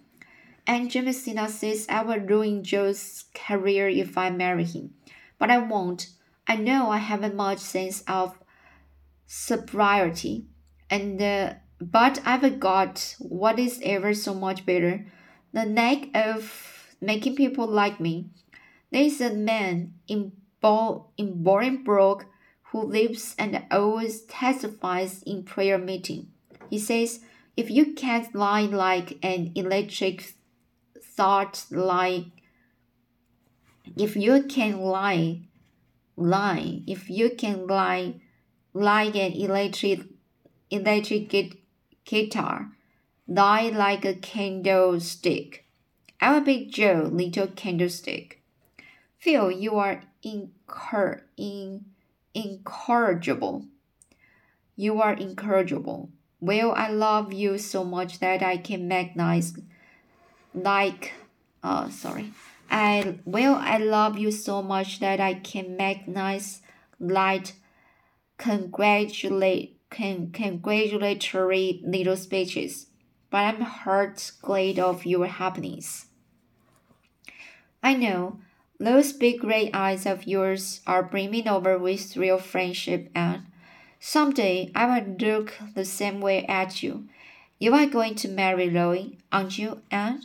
And 0.68 0.89
Jamesina 0.89 1.50
says 1.50 1.86
I 1.89 2.04
will 2.04 2.20
ruin 2.20 2.63
Joe's 2.63 3.26
career 3.34 3.88
if 3.88 4.18
I 4.18 4.30
marry 4.30 4.63
him. 4.63 4.94
But 5.38 5.52
I 5.52 5.60
won't. 5.60 6.08
I 6.48 6.56
know 6.56 6.89
I 6.89 6.98
haven't 6.98 7.36
much 7.36 7.60
sense 7.60 8.04
of 8.08 8.39
sobriety, 9.26 10.46
and 10.89 11.22
uh, 11.22 11.54
but 11.91 12.19
I've 12.26 12.60
got 12.60 13.15
what 13.19 13.60
is 13.60 13.80
ever 13.84 14.13
so 14.13 14.34
much 14.34 14.65
better 14.65 15.06
the 15.54 15.65
knack 15.65 16.08
of 16.13 16.95
making 17.00 17.36
people 17.36 17.67
like 17.67 18.00
me. 18.00 18.30
There's 18.91 19.21
a 19.21 19.34
man 19.34 19.93
in, 20.08 20.34
Bo- 20.60 21.12
in 21.17 21.43
Bolingbroke 21.43 22.26
who 22.71 22.84
lives 22.84 23.36
and 23.39 23.63
always 23.71 24.24
testifies 24.24 25.24
in 25.24 25.43
prayer 25.43 25.78
meeting. 25.78 26.28
He 26.69 26.78
says, 26.78 27.21
if 27.56 27.69
you 27.69 27.93
can't 27.93 28.36
lie 28.36 28.63
like 28.63 29.17
an 29.24 29.52
electric 29.56 30.34
thought 31.02 31.65
like 31.71 32.26
if 33.95 34.15
you 34.17 34.43
can 34.43 34.82
lie 34.82 35.39
lie 36.17 36.82
if 36.88 37.10
you 37.10 37.30
can 37.30 37.65
lie 37.67 38.15
like 38.74 39.15
an 39.15 39.32
electric 39.32 40.02
electric 40.69 41.30
guitar, 42.06 42.72
lie 43.28 43.70
like 43.70 44.06
a 44.06 44.13
candlestick. 44.13 45.65
I 46.22 46.34
will 46.34 46.41
be 46.41 46.65
Joe, 46.65 47.10
little 47.12 47.48
candlestick. 47.48 48.41
Phil, 49.18 49.52
you 49.52 49.76
are 49.76 50.04
incur 50.24 51.24
in, 51.36 51.86
incorrigible. 52.34 53.65
You 54.76 55.02
are 55.02 55.13
incorrigible. 55.13 56.10
Well, 56.39 56.74
I 56.74 56.89
love 56.89 57.34
you 57.34 57.58
so 57.58 57.84
much 57.84 58.20
that 58.20 58.44
I 58.44 58.58
can 58.58 58.88
make 58.88 59.15
nice, 59.15 59.54
like, 60.54 61.13
uh, 61.63 61.89
sorry. 61.89 62.34
I 62.70 63.20
well, 63.26 63.56
I 63.56 63.78
love 63.78 64.18
you 64.18 64.32
so 64.32 64.62
much 64.62 65.00
that 65.00 65.20
I 65.20 65.36
can 65.36 65.78
make 65.78 66.08
nice, 66.08 66.62
light, 67.00 67.54
congratulate 68.38 69.75
con- 69.95 70.31
congratulatory 70.34 71.81
little 71.84 72.17
speeches, 72.17 72.88
but 73.29 73.38
I'm 73.38 73.62
heart 73.62 74.31
glad 74.41 74.79
of 74.79 75.05
your 75.05 75.27
happiness. 75.27 76.08
I 77.81 77.93
know 77.93 78.39
those 78.79 79.13
big 79.13 79.39
gray 79.39 79.71
eyes 79.73 80.05
of 80.05 80.27
yours 80.27 80.81
are 80.86 81.03
brimming 81.03 81.47
over 81.47 81.77
with 81.77 82.17
real 82.17 82.38
friendship, 82.38 83.10
and 83.15 83.43
someday 83.99 84.71
I 84.75 84.86
will 84.86 85.15
look 85.17 85.53
the 85.75 85.86
same 85.86 86.19
way 86.19 86.45
at 86.45 86.84
you. 86.84 87.08
You 87.60 87.73
are 87.73 87.86
going 87.86 88.15
to 88.15 88.27
marry 88.27 88.69
Loie, 88.69 89.17
aren't 89.31 89.58
you, 89.58 89.81
Anne? 89.89 90.21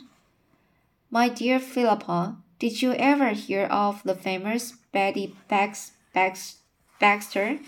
My 1.09 1.29
dear 1.29 1.59
Philippa, 1.59 2.37
did 2.59 2.81
you 2.81 2.93
ever 2.93 3.29
hear 3.29 3.65
of 3.65 4.03
the 4.03 4.15
famous 4.15 4.73
Betty 4.91 5.35
Bax, 5.47 5.91
Bax, 6.13 6.57
Baxter? 6.99 7.59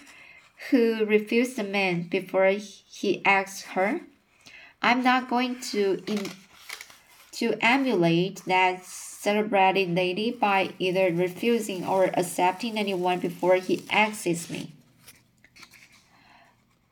Who 0.70 1.06
refused 1.06 1.56
the 1.56 1.64
man 1.64 2.04
before 2.04 2.48
he 2.50 3.22
asked 3.26 3.64
her. 3.68 4.02
I'm 4.82 5.04
not 5.04 5.30
going 5.30 5.60
to 5.72 6.04
in, 6.08 6.30
to 7.34 7.56
emulate 7.62 8.44
that 8.46 8.86
celebrated 8.86 9.96
lady 9.96 10.32
by 10.32 10.74
either 10.80 11.14
refusing 11.14 11.86
or 11.86 12.12
accepting 12.14 12.78
anyone 12.78 13.20
before 13.20 13.56
he 13.56 13.84
asks 13.90 14.50
me. 14.50 14.74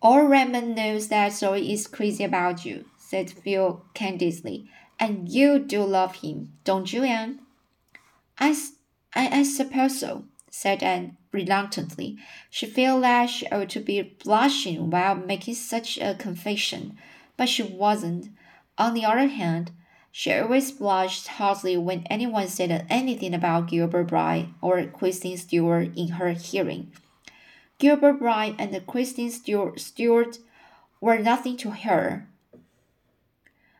All 0.02 0.26
Redmond 0.26 0.76
knows 0.76 1.10
that 1.10 1.34
Zoe 1.34 1.72
is 1.72 1.86
crazy 1.86 2.24
about 2.24 2.66
you, 2.66 2.86
said 2.98 3.30
Phil 3.30 3.86
candidly, 3.94 4.68
and 5.00 5.30
you 5.30 5.60
do 5.60 5.84
love 5.84 6.16
him, 6.16 6.54
don't 6.64 6.92
you, 6.92 7.04
Anne? 7.04 7.42
I, 8.40 8.56
I, 9.14 9.40
I 9.40 9.44
suppose 9.44 10.00
so, 10.00 10.26
said 10.52 10.84
Anne 10.84 11.18
reluctantly. 11.32 12.18
She 12.50 12.68
felt 12.68 13.02
that 13.02 13.28
she 13.28 13.48
ought 13.48 13.70
to 13.70 13.80
be 13.80 14.02
blushing 14.02 14.92
while 14.92 15.16
making 15.16 15.56
such 15.56 15.98
a 15.98 16.14
confession, 16.14 16.98
but 17.38 17.50
she 17.50 17.64
wasn't. 17.64 18.30
On 18.78 18.94
the 18.94 19.06
other 19.06 19.28
hand, 19.28 19.72
she 20.12 20.34
always 20.34 20.72
blushed 20.72 21.28
hotly 21.28 21.78
when 21.78 22.06
anyone 22.10 22.48
said 22.48 22.86
anything 22.90 23.34
about 23.34 23.70
Gilbert 23.70 24.10
Blythe 24.10 24.48
or 24.62 24.86
Christine 24.88 25.38
Stewart 25.38 25.96
in 25.96 26.10
her 26.10 26.32
hearing. 26.32 26.92
Gilbert 27.78 28.20
Blythe 28.20 28.56
and 28.60 28.86
Christine 28.86 29.32
Stewart 29.32 30.38
were 31.00 31.18
nothing 31.18 31.56
to 31.58 31.72
her. 31.72 32.28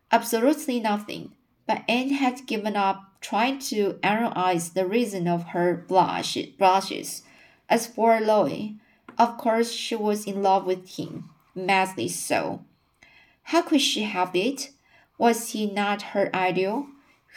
Absolutely 0.10 0.80
nothing. 0.80 1.34
But 1.68 1.84
Anne 1.88 2.12
had 2.12 2.48
given 2.48 2.76
up 2.76 3.11
trying 3.22 3.60
to 3.60 4.00
analyze 4.04 4.72
the 4.72 4.86
reason 4.86 5.28
of 5.28 5.50
her 5.50 5.76
blush, 5.88 6.38
blushes. 6.58 7.24
As 7.70 7.88
for 7.88 8.20
Louis, 8.20 8.76
of 9.18 9.38
course 9.38 9.72
she 9.72 9.96
was 9.96 10.26
in 10.26 10.42
love 10.44 10.66
with 10.66 10.98
him, 10.98 11.30
madly 11.56 12.10
so. 12.10 12.66
How 13.44 13.62
could 13.62 13.82
she 13.82 14.04
help 14.04 14.36
it? 14.36 14.72
Was 15.18 15.52
he 15.52 15.72
not 15.72 16.02
her 16.02 16.36
ideal? 16.36 16.88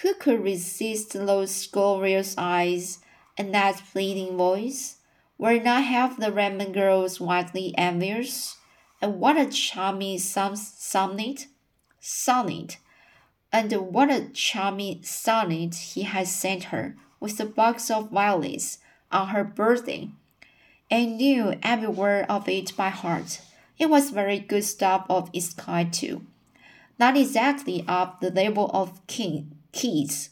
Who 0.03 0.14
could 0.14 0.42
resist 0.42 1.12
those 1.12 1.66
glorious 1.66 2.35
eyes 2.37 2.99
and 3.37 3.55
that 3.55 3.83
pleading 3.92 4.37
voice? 4.37 4.97
Were 5.38 5.61
not 5.61 5.85
half 5.85 6.16
the 6.16 6.33
Redmond 6.33 6.75
girls 6.75 7.20
widely 7.20 7.77
envious? 7.77 8.57
And 9.03 9.20
what 9.20 9.37
a 9.37 9.47
charming 9.47 10.18
sonnet! 10.18 11.47
Sonnet! 12.01 12.79
And 13.55 13.73
what 13.73 14.11
a 14.11 14.29
charming 14.35 15.03
sonnet 15.03 15.75
he 15.75 16.03
had 16.03 16.29
sent 16.29 16.64
her 16.64 16.95
with 17.21 17.40
a 17.40 17.47
box 17.47 17.90
of 17.90 18.11
violets 18.11 18.79
on 19.11 19.29
her 19.29 19.45
birthday. 19.45 20.11
Anne 20.90 21.17
knew 21.17 21.55
every 21.62 21.88
word 21.88 22.27
of 22.29 22.47
it 22.51 22.77
by 22.77 22.90
heart. 22.90 23.40
It 23.79 23.88
was 23.88 24.11
very 24.11 24.38
good 24.38 24.64
stuff 24.64 25.07
of 25.09 25.31
its 25.33 25.55
kind 25.55 25.90
too 25.90 26.27
not 26.99 27.17
exactly 27.17 27.85
of 27.88 28.14
the 28.21 28.31
level 28.31 28.71
of 28.73 29.05
King, 29.07 29.57
Keats, 29.73 30.31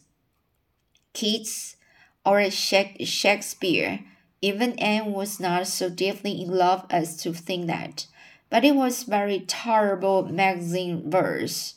Keats 1.13 1.77
or 2.25 2.49
Shakespeare. 2.51 4.01
Even 4.41 4.79
Anne 4.79 5.13
was 5.13 5.39
not 5.41 5.67
so 5.67 5.89
deeply 5.89 6.43
in 6.43 6.51
love 6.51 6.85
as 6.91 7.17
to 7.23 7.33
think 7.33 7.67
that, 7.67 8.07
but 8.51 8.65
it 8.65 8.75
was 8.75 9.05
very 9.05 9.41
tolerable 9.41 10.25
magazine 10.25 11.11
verse, 11.11 11.75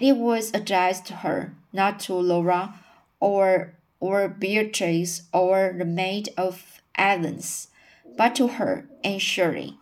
it 0.00 0.16
was 0.16 0.52
addressed 0.52 1.06
to 1.06 1.14
her, 1.16 1.54
not 1.72 2.00
to 2.00 2.14
Laura 2.14 2.74
or 3.18 3.74
or 3.98 4.28
Beatrice 4.28 5.22
or 5.32 5.74
the 5.76 5.84
maid 5.84 6.30
of 6.36 6.80
Athens, 6.96 7.68
but 8.16 8.34
to 8.36 8.48
her 8.48 8.88
Anne 9.04 9.18
Shirley, 9.18 9.76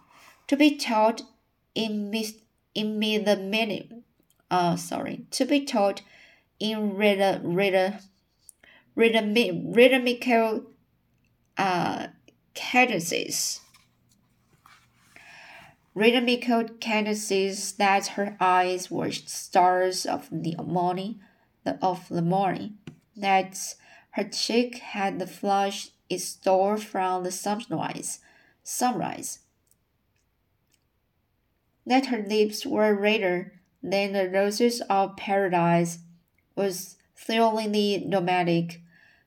to 0.49 0.57
be 0.57 0.77
taught 0.77 1.23
in 1.75 2.11
mis 2.11 2.35
in 2.75 2.99
the 3.01 3.37
minute 3.37 3.93
uh, 4.51 4.77
sorry, 4.77 5.27
to 5.31 5.45
be 5.45 5.65
taught 5.65 6.03
in 6.59 6.95
rhythm, 6.97 7.55
rhythm, 7.55 7.99
rhythmical 8.95 10.65
uh, 11.57 12.09
cadences. 12.55 13.61
Rhythmical 15.99 16.63
cadences 16.79 17.73
that 17.73 18.07
her 18.15 18.37
eyes 18.39 18.89
were 18.89 19.11
stars 19.11 20.07
of 20.07 20.29
the 20.31 20.55
morning, 20.65 21.19
the, 21.65 21.77
of 21.85 22.09
the 22.09 22.23
morning, 22.23 22.79
that 23.17 23.75
her 24.11 24.23
cheek 24.23 24.79
had 24.79 25.19
the 25.19 25.27
flush 25.27 25.91
it 26.09 26.21
stole 26.21 26.77
from 26.77 27.25
the 27.25 27.33
sunrise, 27.33 28.21
sunrise, 28.63 29.41
that 31.85 32.07
her 32.07 32.23
lips 32.23 32.65
were 32.65 32.95
redder 32.95 33.55
than 33.83 34.13
the 34.13 34.31
Roses 34.31 34.81
of 34.83 35.17
Paradise 35.17 35.99
was 36.55 36.97
thrillingly 37.17 38.09
romantic. 38.09 38.83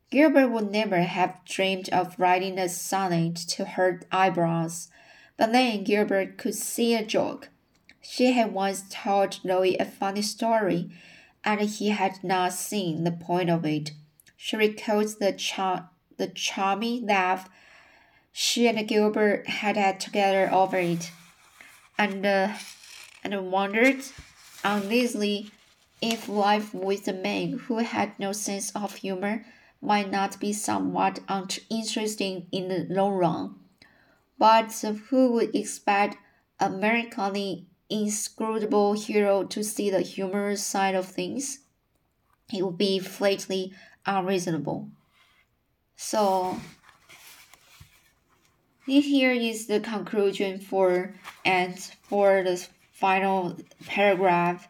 Gilbert 0.10 0.48
would 0.48 0.72
never 0.72 1.02
have 1.02 1.44
dreamed 1.44 1.90
of 1.90 2.18
writing 2.18 2.58
a 2.58 2.70
sonnet 2.70 3.36
to 3.36 3.66
her 3.66 4.00
eyebrows, 4.10 4.88
but 5.38 5.52
then 5.52 5.84
Gilbert 5.84 6.38
could 6.38 6.56
see 6.56 6.96
a 6.96 7.06
joke. 7.06 7.50
She 8.02 8.32
had 8.34 8.54
once 8.54 8.84
told 8.90 9.40
Louis 9.44 9.78
a 9.78 9.86
funny 9.86 10.22
story, 10.22 10.90
and 11.44 11.62
he 11.62 11.90
had 11.90 12.24
not 12.24 12.54
seen 12.54 13.04
the 13.04 13.12
point 13.12 13.50
of 13.50 13.66
it. 13.66 13.92
She 14.38 14.58
recalled 14.58 15.20
the, 15.20 15.34
char- 15.34 15.90
the 16.18 16.28
charming 16.28 17.06
laugh 17.06 17.50
she 18.32 18.68
and 18.68 18.88
Gilbert 18.88 19.48
had 19.48 19.76
had 19.76 20.00
together 20.00 20.50
over 20.52 20.78
it, 20.78 21.12
and, 21.98 22.26
uh, 22.26 22.54
and 23.24 23.52
wondered 23.52 24.04
uneasily 24.64 25.52
if 26.02 26.30
life 26.30 26.74
with 26.74 27.08
a 27.08 27.14
man 27.14 27.60
who 27.68 27.80
had 27.80 28.18
no 28.18 28.32
sense 28.32 28.72
of 28.72 28.96
humor 28.96 29.46
might 29.82 30.10
not 30.10 30.40
be 30.40 30.54
somewhat 30.54 31.20
uninteresting 31.28 32.48
in 32.52 32.70
the 32.70 32.86
long 32.90 33.14
run. 33.14 33.56
But 34.42 34.74
who 35.10 35.34
would 35.34 35.56
expect 35.56 36.18
a 36.60 36.68
melancholy, 36.68 37.68
inscrutable 37.92 38.94
hero 38.94 39.44
to 39.44 39.64
see 39.64 39.92
the 39.92 40.02
humorous 40.02 40.66
side 40.66 40.96
of 40.96 41.06
things? 41.06 41.60
It 42.52 42.66
would 42.66 42.76
be 42.80 42.98
flatly 42.98 43.72
unreasonable. 44.04 44.90
So, 45.96 46.60
this 48.88 49.06
here 49.06 49.32
is 49.32 49.68
the 49.68 49.80
conclusion 49.80 50.60
for 50.60 51.14
and 51.46 51.78
for 52.02 52.42
the 52.42 52.68
final 52.94 53.60
paragraph. 53.86 54.68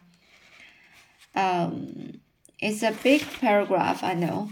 Um, 1.34 2.20
it's 2.58 2.82
a 2.82 2.92
big 3.02 3.22
paragraph, 3.40 4.04
I 4.04 4.12
know. 4.12 4.50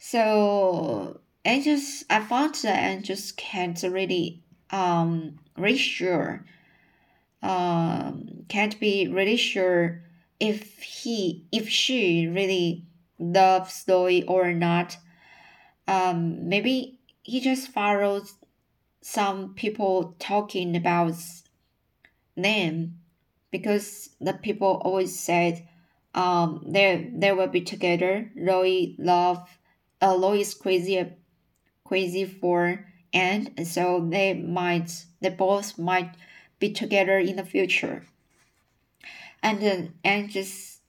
So 0.00 1.20
I 1.44 1.60
just 1.60 2.04
I 2.10 2.20
found 2.20 2.54
that 2.56 2.90
I 2.90 3.02
just 3.02 3.36
can't 3.36 3.80
really 3.82 4.42
um 4.70 5.38
really 5.56 5.76
sure. 5.76 6.44
Um, 7.42 8.44
can't 8.48 8.80
be 8.80 9.06
really 9.06 9.36
sure 9.36 10.02
if 10.40 10.82
he 10.82 11.44
if 11.52 11.68
she 11.68 12.26
really 12.26 12.86
loves 13.18 13.84
Louis 13.86 14.24
or 14.24 14.52
not. 14.52 14.96
Um, 15.86 16.48
maybe 16.48 16.98
he 17.22 17.40
just 17.40 17.68
follows 17.68 18.34
some 19.02 19.52
people 19.54 20.16
talking 20.18 20.74
about 20.74 21.14
them 22.36 22.98
because 23.50 24.10
the 24.20 24.32
people 24.32 24.80
always 24.82 25.18
said 25.18 25.68
um 26.14 26.64
they 26.66 27.10
they 27.14 27.32
will 27.32 27.48
be 27.48 27.60
together. 27.60 28.32
Roy 28.34 28.94
love 28.98 29.58
uh 30.00 30.16
Roy 30.18 30.38
is 30.38 30.54
crazy 30.54 31.04
crazy 31.86 32.24
for 32.24 32.86
and 33.12 33.66
so 33.66 34.06
they 34.10 34.34
might 34.34 35.04
they 35.20 35.28
both 35.28 35.78
might 35.78 36.14
be 36.58 36.72
together 36.72 37.18
in 37.18 37.36
the 37.36 37.44
future. 37.44 38.04
And 39.42 39.60
then 39.60 39.94
and 40.02 40.30
just 40.30 40.80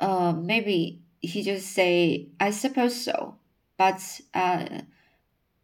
uh 0.00 0.32
maybe 0.32 1.02
he 1.20 1.42
just 1.42 1.72
say 1.72 2.28
I 2.40 2.50
suppose 2.50 3.04
so. 3.04 3.36
But 3.76 4.20
uh 4.32 4.82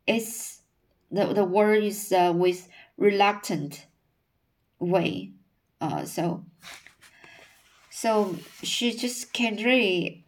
it's 0.07 0.61
the 1.11 1.33
the 1.33 1.45
word 1.45 1.83
is 1.83 2.13
uh, 2.13 2.33
with 2.35 2.69
reluctant 2.97 3.87
way. 4.79 5.33
Uh, 5.81 6.05
so 6.05 6.45
so 7.91 8.37
she 8.63 8.93
just 8.93 9.33
can't 9.33 9.65
really 9.65 10.25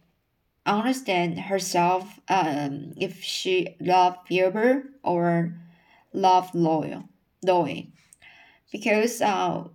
understand 0.65 1.39
herself 1.39 2.19
um, 2.29 2.93
if 2.97 3.23
she 3.23 3.75
loved 3.79 4.27
Gilbert 4.29 4.85
or 5.03 5.55
loved 6.13 6.55
Loyal, 6.55 7.03
Louis. 7.43 7.91
Because 8.71 9.21
uh, 9.21 9.65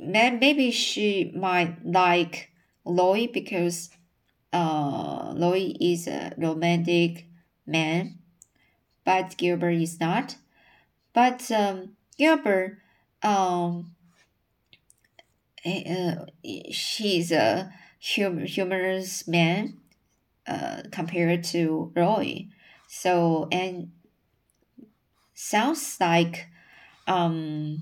maybe 0.00 0.70
she 0.70 1.32
might 1.34 1.84
like 1.84 2.50
Louis 2.84 3.26
because 3.26 3.90
uh, 4.52 5.32
Louis 5.36 5.76
is 5.80 6.06
a 6.08 6.32
romantic 6.38 7.26
man, 7.66 8.18
but 9.04 9.36
Gilbert 9.36 9.70
is 9.70 10.00
not. 10.00 10.36
But 11.12 11.50
um, 11.50 11.96
Gilbert 12.18 12.78
um, 13.22 13.96
uh, 15.64 16.26
she's 16.70 17.32
a 17.32 17.72
hum- 18.14 18.44
humorous 18.44 19.26
man 19.26 19.78
uh, 20.46 20.82
compared 20.90 21.44
to 21.44 21.92
Roy. 21.96 22.48
So, 22.86 23.48
and 23.50 23.92
sounds 25.34 25.96
like 26.00 26.46
um, 27.06 27.78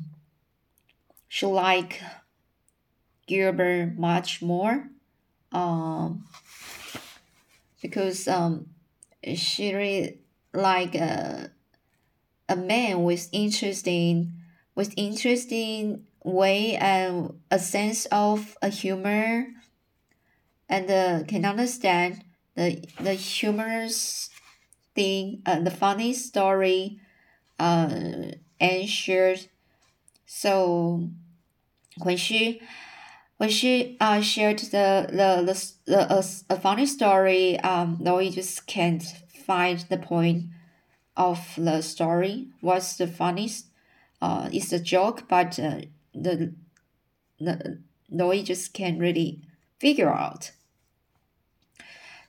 she 1.28 1.46
like 1.46 2.00
Gilbert 3.26 3.98
much 3.98 4.40
more 4.42 4.88
um, 5.52 6.24
because 7.82 8.26
um, 8.28 8.66
she 9.34 9.74
really 9.74 10.18
like 10.52 10.94
a, 10.94 11.50
a 12.48 12.56
man 12.56 13.02
with 13.02 13.28
interesting 13.32 14.32
with 14.74 14.92
interesting 14.96 16.04
way 16.24 16.74
and 16.76 17.38
a 17.50 17.58
sense 17.58 18.06
of 18.06 18.56
a 18.60 18.68
humor 18.68 19.46
and 20.68 20.90
uh, 20.90 21.24
can 21.26 21.44
understand 21.44 22.24
the 22.56 22.84
the 23.00 23.14
humorous 23.14 24.30
thing 24.94 25.42
uh, 25.46 25.60
the 25.60 25.70
funny 25.70 26.12
story 26.12 27.00
uh 27.58 28.32
and 28.60 28.88
shared 28.88 29.46
so 30.26 31.08
when 32.02 32.16
she 32.16 32.60
when 33.38 33.50
she 33.50 33.96
uh, 34.00 34.20
shared 34.20 34.58
the 34.58 35.06
the 35.10 35.42
the, 35.44 35.72
the 35.86 36.14
a, 36.14 36.24
a 36.54 36.60
funny 36.60 36.86
story, 36.86 37.58
um, 37.60 37.98
Loie 38.00 38.30
just 38.30 38.66
can't 38.66 39.02
find 39.46 39.80
the 39.90 39.98
point 39.98 40.44
of 41.16 41.40
the 41.56 41.82
story. 41.82 42.48
What's 42.60 42.96
the 42.96 43.06
funniest? 43.06 43.66
Uh, 44.22 44.48
it's 44.52 44.72
a 44.72 44.80
joke, 44.80 45.28
but 45.28 45.58
uh, 45.58 45.82
the 46.14 46.54
the 47.40 47.80
Loie 48.10 48.42
just 48.42 48.74
can't 48.74 49.00
really 49.00 49.42
figure 49.84 50.10
out. 50.10 50.50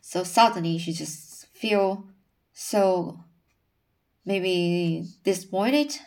So 0.01 0.25
suddenly 0.25 0.77
she 0.77 0.91
just 0.91 1.47
feel 1.53 2.03
so 2.51 3.21
maybe 4.25 5.05
disappointed. 5.23 5.97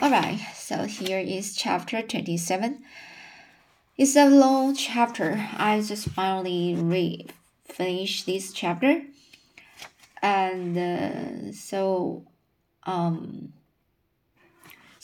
Alright, 0.00 0.40
so 0.54 0.84
here 0.84 1.18
is 1.18 1.54
chapter 1.54 2.00
27. 2.00 2.82
It's 3.98 4.16
a 4.16 4.30
long 4.30 4.74
chapter. 4.74 5.46
I 5.58 5.82
just 5.82 6.08
finally 6.08 6.74
read 6.74 7.30
finished 7.66 8.24
this 8.24 8.54
chapter. 8.54 9.02
And 10.22 10.78
uh, 10.78 11.52
so 11.52 12.24
um 12.84 13.52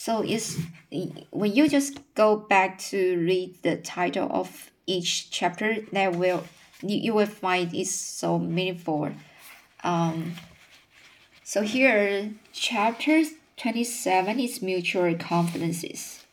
so 0.02 0.20
it's 0.26 0.58
when 1.30 1.52
you 1.54 1.68
just 1.68 2.00
go 2.16 2.34
back 2.34 2.76
to 2.76 3.20
read 3.20 3.54
the 3.62 3.76
title 3.76 4.26
of 4.32 4.72
each 4.84 5.30
chapter 5.30 5.76
that 5.92 6.16
will 6.16 6.42
you, 6.82 6.96
you 6.96 7.14
will 7.14 7.26
find 7.26 7.72
it 7.72 7.86
so 7.86 8.36
meaningful. 8.36 9.12
Um, 9.84 10.32
so 11.44 11.62
here, 11.62 12.32
chapter 12.52 13.22
27 13.56 14.40
is 14.40 14.60
mutual 14.60 15.14
confidences. 15.18 16.24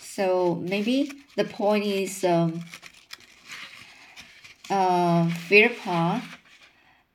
So 0.00 0.62
maybe 0.62 1.10
the 1.34 1.42
point 1.42 1.84
is 1.84 2.22
um, 2.22 2.62
uh, 4.70 5.28
Philippa, 5.48 6.22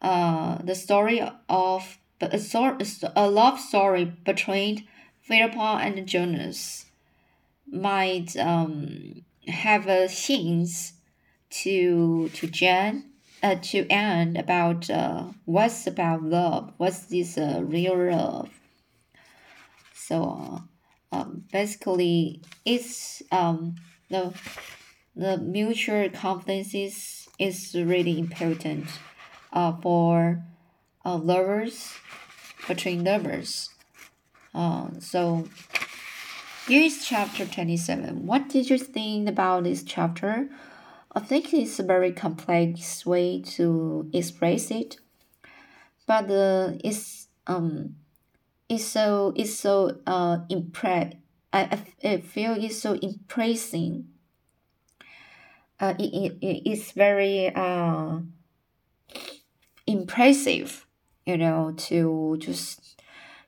uh, 0.01 0.57
the 0.65 0.75
story 0.75 1.25
of 1.47 1.97
a, 2.21 2.39
a 3.15 3.29
love 3.29 3.59
story 3.59 4.05
between 4.05 4.87
Philippa 5.21 5.79
and 5.81 6.07
Jonas 6.07 6.85
might 7.71 8.35
um, 8.37 9.23
have 9.47 9.87
a 9.87 10.07
hint 10.07 10.69
to 11.49 12.29
to 12.29 12.47
Jen 12.47 13.11
uh, 13.43 13.55
to 13.61 13.87
Anne 13.89 14.35
about 14.35 14.89
uh, 14.89 15.25
what's 15.45 15.87
about 15.87 16.23
love, 16.23 16.73
what's 16.77 17.05
this 17.05 17.37
uh, 17.37 17.61
real 17.63 17.97
love. 17.97 18.49
So 19.93 20.63
uh, 21.11 21.15
um, 21.15 21.43
basically, 21.51 22.41
it's 22.65 23.21
um, 23.31 23.75
the 24.09 24.33
the 25.15 25.37
mutual 25.37 26.09
confidence 26.09 26.75
is, 26.75 27.27
is 27.39 27.73
really 27.75 28.19
important 28.19 28.85
uh, 29.51 29.73
for 29.81 30.43
uh, 31.07 31.17
lovers 31.17 31.93
between 32.67 33.03
lovers. 33.03 33.69
Uh, 34.53 34.87
so 34.99 35.47
here 36.67 36.83
is 36.83 37.05
chapter 37.05 37.45
27. 37.45 38.25
What 38.25 38.49
did 38.49 38.69
you 38.69 38.77
think 38.77 39.29
about 39.29 39.63
this 39.63 39.83
chapter? 39.83 40.49
I 41.15 41.21
think 41.21 41.53
it's 41.53 41.79
a 41.79 41.83
very 41.83 42.11
complex 42.11 43.05
way 43.05 43.41
to 43.55 44.09
express 44.13 44.69
it, 44.69 44.97
but 46.05 46.29
uh, 46.29 46.73
it's 46.83 47.27
um, 47.47 47.95
it's 48.67 48.83
so 48.83 49.33
it's 49.35 49.55
so 49.55 49.97
uh 50.05 50.39
impress. 50.49 51.13
I, 51.53 51.79
I 52.03 52.17
feel 52.17 52.53
it's 52.53 52.81
so 52.81 52.93
impressing. 52.93 54.09
Uh, 55.79 55.93
it, 55.97 56.37
it, 56.41 56.69
it's 56.69 56.91
very 56.91 57.49
uh 57.55 58.19
impressive, 59.87 60.86
you 61.27 61.37
know, 61.37 61.73
to 61.75 62.37
just 62.39 63.01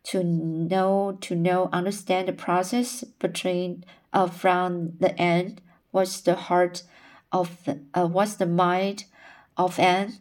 to 0.03 0.23
know 0.23 1.17
to 1.21 1.35
know 1.35 1.69
understand 1.71 2.27
the 2.27 2.33
process 2.33 3.03
between 3.19 3.83
uh 4.13 4.27
from 4.27 4.93
the 4.99 5.17
end 5.19 5.61
what's 5.91 6.21
the 6.21 6.35
heart 6.35 6.83
of 7.31 7.63
the, 7.65 7.79
uh, 7.93 8.07
what's 8.07 8.35
the 8.35 8.45
mind 8.45 9.05
of 9.57 9.77
Anne 9.77 10.13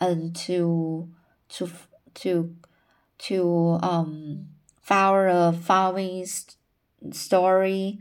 and 0.00 0.34
to 0.36 1.08
to 1.48 1.68
to 2.14 2.54
to 3.18 3.78
um 3.82 4.46
follow 4.82 5.48
a 5.48 5.52
following 5.52 6.24
story 7.12 7.98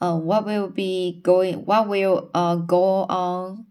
uh, 0.00 0.16
what 0.16 0.44
will 0.44 0.68
be 0.68 1.20
going 1.22 1.64
what 1.64 1.88
will 1.88 2.30
uh, 2.34 2.56
go 2.56 3.04
on 3.08 3.66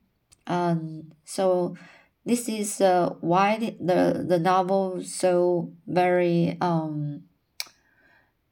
um 0.47 1.12
so 1.24 1.76
this 2.25 2.47
is 2.47 2.81
uh, 2.81 3.13
why 3.21 3.57
the 3.79 4.25
the 4.27 4.39
novel 4.39 5.03
so 5.03 5.71
very 5.88 6.57
um 6.62 7.23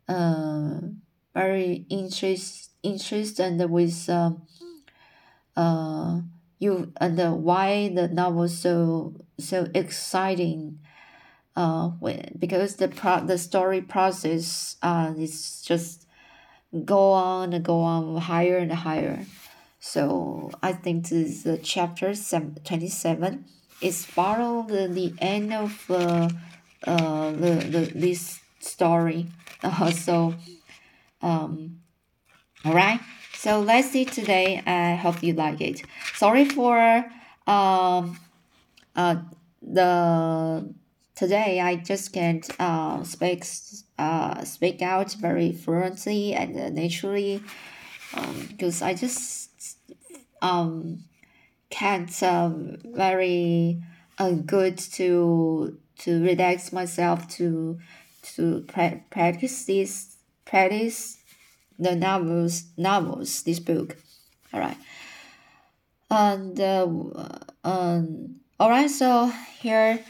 uh 0.08 0.80
very 1.34 1.86
interest 1.90 2.72
interest 2.84 3.40
and 3.40 3.70
with 3.70 4.10
uh, 4.10 4.32
uh, 5.56 6.22
you 6.60 6.92
and 7.00 7.44
why 7.44 7.90
the 7.94 8.08
novel 8.08 8.48
so 8.48 9.14
so 9.38 9.68
exciting 9.74 10.80
uh, 11.56 11.90
when, 12.00 12.36
because 12.38 12.76
the 12.78 12.88
pro 12.88 13.20
the 13.26 13.38
story 13.38 13.82
process 13.82 14.78
uh, 14.82 15.14
is 15.18 15.62
just 15.62 16.08
go 16.86 17.12
on 17.12 17.54
and 17.54 17.66
go 17.66 17.82
on 17.82 18.18
higher 18.22 18.58
and 18.58 18.72
higher. 18.72 19.26
So 19.80 20.52
I 20.62 20.74
think 20.74 21.10
this 21.10 21.46
uh, 21.46 21.58
chapter 21.64 22.14
27 22.14 23.46
is 23.82 24.06
follow 24.06 24.64
the, 24.68 24.88
the 24.88 25.14
end 25.20 25.54
of 25.54 25.90
uh, 25.90 26.30
uh, 26.86 27.32
the, 27.32 27.52
the 27.70 27.92
this 27.96 28.40
story. 28.60 29.28
Uh, 29.62 29.92
so 29.92 30.34
um, 31.22 31.82
all 32.64 32.74
right. 32.74 33.00
So 33.34 33.60
let's 33.62 33.90
see 33.92 34.06
today. 34.06 34.62
I 34.66 34.96
hope 34.96 35.24
you 35.24 35.34
like 35.34 35.62
it. 35.62 35.82
Sorry 36.16 36.46
for 36.46 37.06
um 37.48 38.20
uh 38.96 39.16
the 39.62 40.74
today 41.16 41.60
I 41.60 41.76
just 41.78 42.14
can't 42.14 42.48
uh 42.60 43.04
speak 43.04 43.44
uh 43.98 44.44
speak 44.44 44.82
out 44.82 45.14
very 45.14 45.52
fluently 45.54 46.34
and 46.34 46.76
naturally 46.76 47.42
um 48.14 48.48
because 48.50 48.82
I 48.82 48.94
just 48.94 49.78
um 50.42 51.04
can't 51.70 52.24
um 52.24 52.78
very 52.84 53.82
uh, 54.18 54.32
good 54.32 54.78
to 54.78 55.78
to 56.00 56.24
relax 56.24 56.72
myself 56.72 57.28
to 57.28 57.80
to 58.22 58.62
pra- 58.68 59.02
practice 59.10 59.66
this 59.66 60.18
practice 60.46 61.18
the 61.78 61.96
novels 61.96 62.66
novels 62.78 63.44
this 63.44 63.60
book. 63.60 63.98
All 64.54 64.60
right 64.60 64.78
and 66.10 66.60
uh, 66.60 66.88
um 67.64 68.36
all 68.60 68.70
right 68.70 68.90
so 68.90 69.32
here 69.60 70.04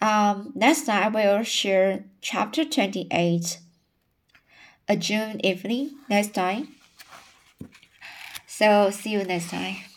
um 0.00 0.52
next 0.54 0.86
time 0.86 1.16
i 1.16 1.36
will 1.36 1.42
share 1.42 2.04
chapter 2.20 2.64
28 2.64 3.58
a 4.88 4.96
june 4.96 5.40
evening 5.44 5.92
next 6.08 6.34
time. 6.34 6.68
So 8.46 8.90
see 8.90 9.10
you 9.10 9.24
next 9.24 9.50
time 9.50 9.89